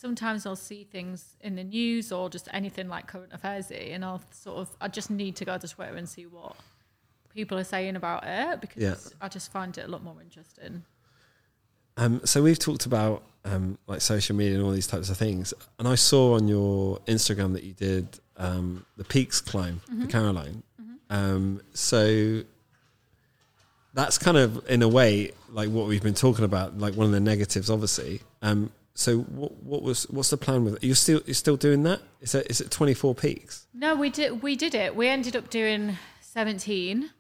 [0.00, 4.22] sometimes I'll see things in the news or just anything like current affairs and I'll
[4.30, 6.56] sort of I just need to go to Twitter and see what
[7.34, 8.94] people are saying about it because Yeah.
[9.20, 10.84] I just find it a lot more interesting.
[11.96, 15.52] Um, so we've talked about um, like social media and all these types of things,
[15.78, 20.00] and I saw on your Instagram that you did um, the Peaks climb, Mm-hmm.
[20.02, 20.62] the Caroline.
[21.10, 22.42] Um, so
[23.92, 27.12] that's kind of in a way like what we've been talking about, like one of
[27.12, 28.20] the negatives, obviously.
[28.40, 28.70] Um,
[29.00, 30.84] so what, what was what's the plan with it?
[30.84, 32.00] You're still you're still doing that?
[32.20, 33.66] Is it is it 24 peaks?
[33.72, 34.94] No, we did we did it.
[34.94, 37.10] We ended up doing 17.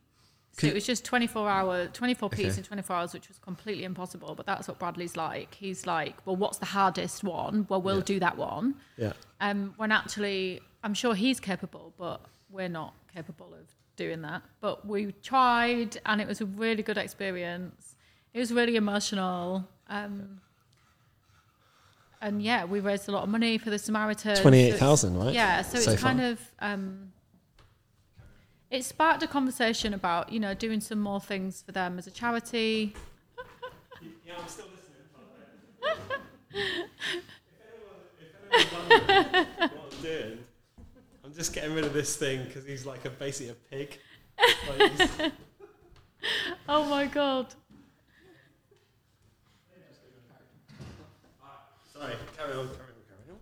[0.52, 2.58] So it was just 24 hour 24 peaks Okay.
[2.58, 5.54] in 24 hours which was completely impossible, but that's what Bradley's like.
[5.54, 7.64] He's like, "Well, what's the hardest one?
[7.70, 8.02] Well, we'll Yeah.
[8.14, 12.20] do that one." Yeah, Um, when actually, I'm sure he's capable, but
[12.50, 13.66] we're not capable of
[13.96, 14.42] doing that.
[14.60, 17.96] But we tried, and it was a really good experience.
[18.34, 19.66] It was really emotional.
[19.88, 20.42] Um,
[22.20, 24.38] and yeah, we raised a lot of money for the Samaritans.
[24.38, 25.34] So twenty it's- eight thousand, right?
[25.34, 27.12] Yeah, so, So it's kind of um,
[28.70, 32.10] it sparked a conversation about you know doing some more things for them as a
[32.10, 32.94] charity.
[34.26, 34.90] Yeah, I'm still listening.
[38.50, 40.38] what I'm doing,
[41.24, 43.98] I'm just getting rid of this thing because he's like a basically a pig.
[44.78, 45.32] Like,
[46.68, 47.54] Oh my god!
[52.00, 52.78] Sorry, carry on, carry
[53.30, 53.38] on.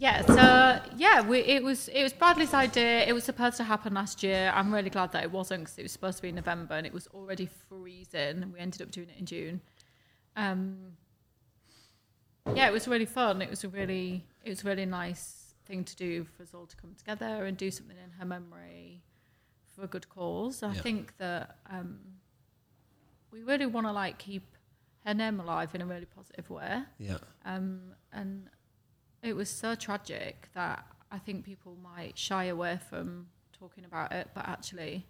[0.00, 3.04] Yeah, so yeah, we, it was it was Bradley's idea.
[3.04, 4.52] It was supposed to happen last year.
[4.54, 6.86] I'm really glad that it wasn't because it was supposed to be in November and
[6.86, 9.60] it was already freezing, and we ended up doing it in June.
[10.36, 10.76] Um,
[12.54, 13.42] yeah, it was really fun.
[13.42, 16.66] It was a really it was a really nice thing to do for us all
[16.66, 19.02] to come together and do something in her memory
[19.74, 20.62] for a good cause.
[20.62, 20.80] I Yeah.
[20.80, 21.98] think that um,
[23.32, 24.44] we really want to like keep
[25.08, 26.82] her name alive in a really positive way.
[26.98, 27.80] Yeah, Um,
[28.12, 28.48] and
[29.22, 33.28] it was so tragic that I think people might shy away from
[33.58, 35.06] talking about it, but actually,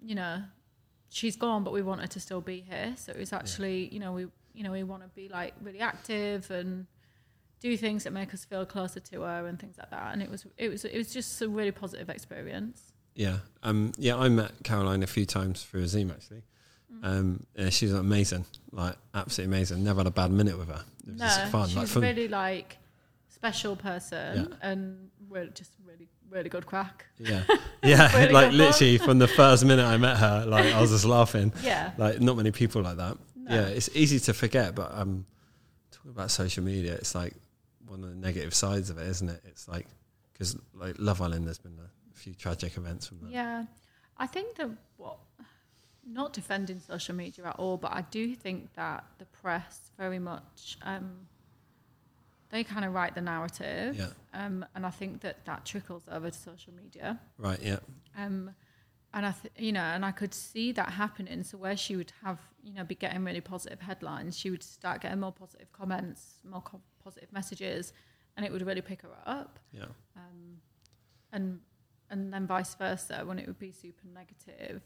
[0.00, 0.42] you know,
[1.08, 2.92] she's gone, but we want her to still be here.
[2.96, 5.80] So it was actually, you know, we, you know, we want to be like really
[5.80, 6.86] active and
[7.60, 10.12] do things that make us feel closer to her and things like that.
[10.12, 12.92] And it was, it was, it was just a really positive experience.
[13.14, 14.16] yeah, um, yeah.
[14.16, 16.42] I met Caroline a few times through a Zoom actually.
[16.92, 17.04] Mm.
[17.06, 19.84] Um, yeah, she's amazing, like absolutely amazing.
[19.84, 20.84] Never had a bad minute with her.
[21.06, 22.02] It was just fun, she's like a fun.
[22.02, 22.78] really like
[23.28, 27.06] special person and really, just really, really good crack.
[27.18, 27.44] Yeah,
[27.82, 28.16] yeah.
[28.18, 31.52] Really like literally from the first minute I met her, like I was just laughing.
[31.62, 31.92] Yeah.
[31.96, 33.16] Like not many people like that.
[33.36, 33.54] No.
[33.54, 35.26] Yeah, it's easy to forget, but um,
[35.90, 37.34] talking about social media, it's like
[37.86, 39.40] one of the negative sides of it, isn't it?
[39.46, 39.86] It's like
[40.32, 43.30] because like Love Island, there's been a few tragic events from that.
[43.30, 43.64] Yeah,
[44.16, 45.18] I think that what
[46.10, 50.78] not defending social media at all, but I do think that the press very much
[50.82, 51.26] um,
[52.50, 54.08] they kind of write the narrative, Yeah.
[54.32, 57.20] um, and I think that that trickles over to social media.
[57.36, 57.60] Right.
[57.62, 57.80] Yeah.
[58.16, 58.54] Um,
[59.12, 61.42] and I, th- you know, and I could see that happening.
[61.42, 65.02] So where she would have, you know, be getting really positive headlines, she would start
[65.02, 67.92] getting more positive comments, more co- positive messages,
[68.36, 69.58] and it would really pick her up.
[69.72, 69.84] Yeah.
[70.16, 70.58] um,
[71.32, 71.60] and
[72.10, 74.80] and then vice versa when it would be super negative.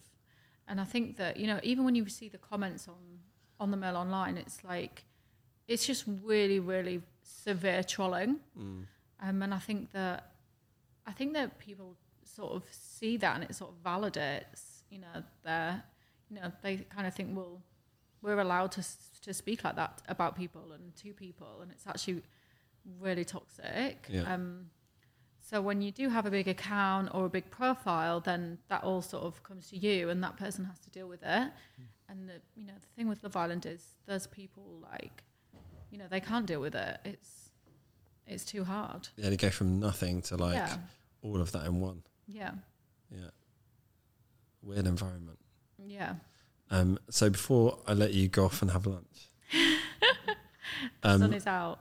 [0.68, 3.20] And I think that you know even when you see the comments on
[3.60, 5.04] on the mail online, it's like
[5.68, 8.40] it's just really really severe trolling.
[8.58, 8.86] Mm.
[9.20, 10.32] Um, and I think that
[11.06, 15.22] I think that people sort of see that and it sort of validates you know
[15.44, 15.82] their
[16.30, 17.60] you know they kind of think well
[18.22, 18.82] we're allowed to
[19.22, 22.22] to speak like that about people and to people and it's actually
[23.00, 24.06] really toxic.
[24.08, 24.32] Yeah.
[24.32, 24.66] Um,
[25.44, 29.02] so when you do have a big account or a big profile, then that all
[29.02, 31.50] sort of comes to you, and that person has to deal with it.
[32.08, 35.22] And the, you know the thing with Love Island is there's people like,
[35.90, 36.98] you know, they can't deal with it.
[37.04, 37.50] It's
[38.26, 39.08] it's too hard.
[39.16, 39.30] Yeah.
[39.30, 40.76] To go from nothing to like yeah,
[41.22, 42.02] all of that in one.
[42.26, 42.52] yeah,
[43.10, 43.30] Yeah.
[44.62, 45.38] Weird environment.
[45.84, 46.14] yeah.
[46.70, 46.98] Um.
[47.10, 49.28] So before I let you go off and have lunch,
[51.02, 51.80] The Sun um, is out.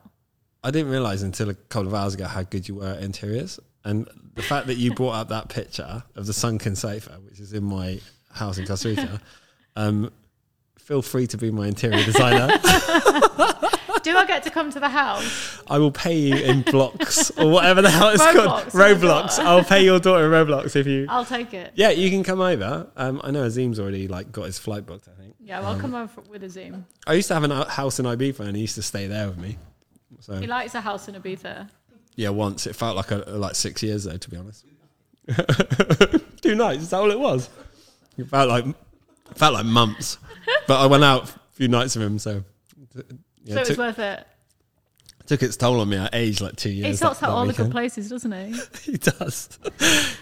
[0.64, 3.60] I didn't realize until a couple of hours ago how good you were at interiors,
[3.84, 7.54] and the fact that you brought up that picture of the sunken sofa, which is
[7.54, 8.00] in my
[8.32, 9.22] house in Costa Rica.
[9.76, 10.12] Um,
[10.78, 12.48] feel free to be my interior designer.
[14.04, 15.62] do I get to come to the house?
[15.68, 18.66] I will pay you in blocks or whatever the hell it's called.
[18.66, 19.40] Roblox, my Roblox.
[19.40, 21.06] I'll pay your daughter in Roblox if you.
[21.10, 21.72] I'll take it.
[21.76, 22.88] Yeah, you can come over.
[22.96, 25.08] Um, I know Azim's already like got his flight booked.
[25.08, 25.36] I think.
[25.40, 26.86] Yeah, well, I'll come over with Azim.
[27.08, 29.38] I used to have a house in Ibiza, and he used to stay there with
[29.38, 29.58] me.
[30.20, 31.70] So He likes a house in Ibiza.
[32.16, 34.66] yeah, once it felt like a like six years though, to be honest.
[36.42, 36.84] Two nights.
[36.84, 37.50] Is that all it was?
[38.18, 38.66] It felt like
[39.36, 40.18] felt like months,
[40.68, 42.44] but I went out a few nights with him, so
[42.96, 44.28] yeah, so it was took, worth it.
[45.28, 45.98] took its toll on me.
[45.98, 46.88] I aged like two years.
[46.88, 47.72] He sorts that- out that all the good weekend.
[47.72, 48.62] places, doesn't he?
[48.92, 49.58] he does.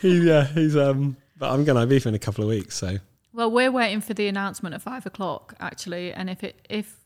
[0.01, 1.17] he, yeah, he's um.
[1.37, 2.97] But I'm going to Ibiza in a couple of weeks, so
[3.33, 6.97] Well, we're waiting for the announcement at five o'clock actually, and if it if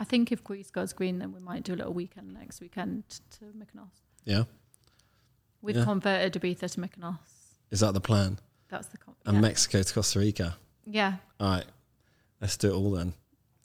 [0.00, 3.04] I think if Greece goes green, then we might do a little weekend next weekend
[3.38, 3.90] to Mykonos.
[4.24, 4.44] yeah.
[5.62, 5.84] We've Yeah.
[5.84, 7.18] converted Ibiza to Mykonos.
[7.70, 8.38] Is that the plan?
[8.68, 9.40] That's the con- And yeah.
[9.42, 10.56] Mexico to Costa Rica.
[10.86, 11.18] yeah.
[11.38, 11.66] All right,
[12.40, 13.12] let's do it all then.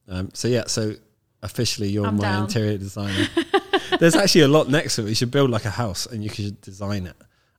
[0.08, 0.96] Um, so yeah, so
[1.42, 2.44] officially you're I'm my down.
[2.44, 3.28] interior designer.
[4.00, 5.10] There's actually a lot next to it.
[5.10, 7.16] You should build like a house, and you could design it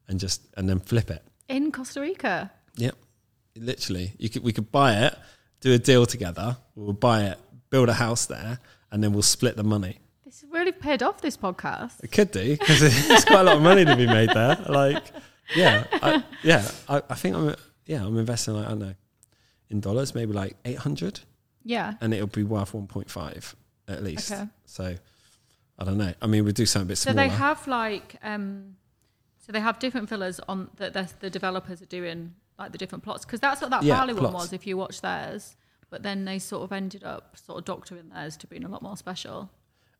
[0.06, 1.22] and just and then flip it.
[1.48, 2.50] in Costa Rica.
[2.76, 2.94] Yep,
[3.56, 4.12] literally.
[4.18, 5.18] You could we could buy it,
[5.60, 6.58] do a deal together.
[6.74, 7.38] We'll buy it,
[7.70, 8.58] build a house there,
[8.90, 9.98] and then we'll split the money.
[10.24, 12.02] This really paid off this podcast.
[12.02, 14.56] It could do because there's quite a lot of money to be made there.
[14.68, 15.04] Like,
[15.54, 16.68] yeah, I, yeah.
[16.88, 17.54] I, I think I'm
[17.86, 18.94] yeah I'm investing like I don't know
[19.70, 21.20] in dollars maybe like eight hundred.
[21.68, 21.94] Yeah.
[22.00, 23.54] and it'll be worth 1.5
[23.88, 24.30] at least.
[24.30, 24.44] Okay.
[24.66, 24.94] So
[25.78, 26.14] I don't know.
[26.22, 27.28] I mean, we do something a bit So smaller.
[27.28, 28.76] they have like um,
[29.44, 33.02] so they have different villas on that the, the developers are doing like the different
[33.02, 34.52] plots because that's what that Yeah, Bali one was.
[34.52, 35.56] If you watch theirs,
[35.90, 38.82] but then they sort of ended up sort of doctoring theirs to being a lot
[38.82, 39.50] more special.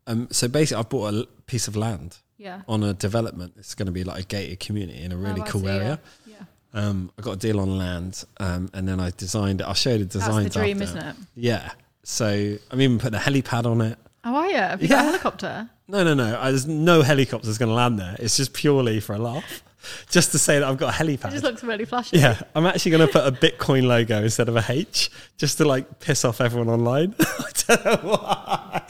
[0.07, 2.61] um, so basically, I've bought a l- piece of land Yeah.
[2.67, 3.53] on a development.
[3.57, 5.99] It's going to be like a gated community in a really Oh, cool see, area.
[6.25, 6.35] Yeah.
[6.39, 6.43] yeah.
[6.73, 9.65] Um, I got a deal on land, um, and then I designed it.
[9.65, 10.53] I'll show you the That's designs.
[10.53, 10.97] the dream, after.
[10.97, 11.15] isn't it?
[11.35, 11.71] Yeah.
[12.03, 13.97] So I'm even putting a helipad on it.
[14.23, 14.55] Oh, are you?
[14.57, 15.69] Have you got a helicopter?
[15.87, 16.37] No, no, no.
[16.39, 18.15] I, there's no helicopters going to land there.
[18.19, 19.63] It's just purely for a laugh,
[20.09, 21.27] just to say that I've got a helipad.
[21.27, 22.17] It just looks really flashy.
[22.17, 25.65] Yeah, I'm actually going to put a Bitcoin logo instead of a H, just to
[25.65, 27.15] like piss off everyone online.
[27.19, 28.81] I don't know why,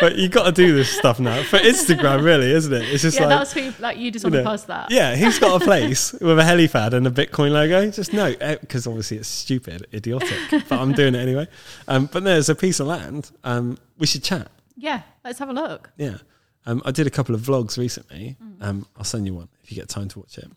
[0.00, 2.82] but you got to do this stuff now for Instagram, really, isn't it?
[2.92, 4.90] It's just Yeah, like, that's who, like you just you want to post that.
[4.90, 7.90] yeah, who's got a place with a helipad and a Bitcoin logo?
[7.90, 10.38] Just no, because obviously it's stupid, idiotic,
[10.68, 11.48] but I'm doing it anyway.
[11.88, 13.30] Um, but there's a piece of land.
[13.44, 14.50] Um, we should chat.
[14.76, 15.90] Yeah, let's have a look.
[15.96, 16.18] Yeah,
[16.66, 18.36] um, I did a couple of vlogs recently.
[18.42, 18.62] Mm.
[18.64, 20.50] Um, I'll send you one if you get time to watch it.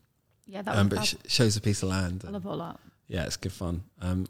[0.45, 2.23] Yeah, that Um, but it sh- shows a piece of land.
[2.27, 2.79] I love all that.
[3.07, 3.83] Yeah, it's good fun.
[4.01, 4.27] Um,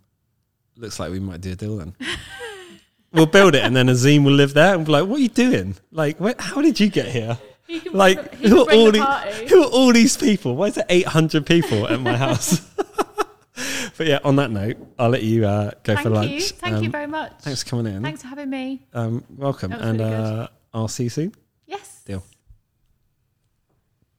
[0.78, 1.96] looks like we might do a deal then.
[3.14, 5.30] we'll build it, and then Azim will live there, and be like, "What are you
[5.30, 5.76] doing?
[5.92, 7.38] Like, wh- how did you get here?
[7.68, 9.50] He Like, bring, who are all the these?
[9.52, 10.56] Who are all these people?
[10.56, 12.60] Why is there eight hundred people at my house?"
[13.98, 16.32] but yeah, on that note, I'll let you uh, go Thank for lunch.
[16.32, 16.42] you.
[16.42, 17.34] Thank you Um, very much.
[17.42, 18.02] Thanks for coming in.
[18.02, 18.82] Thanks for having me.
[18.94, 21.34] Um, welcome, and really uh, I'll see you soon.
[21.70, 22.01] Yes.
[22.03, 22.24] Deal.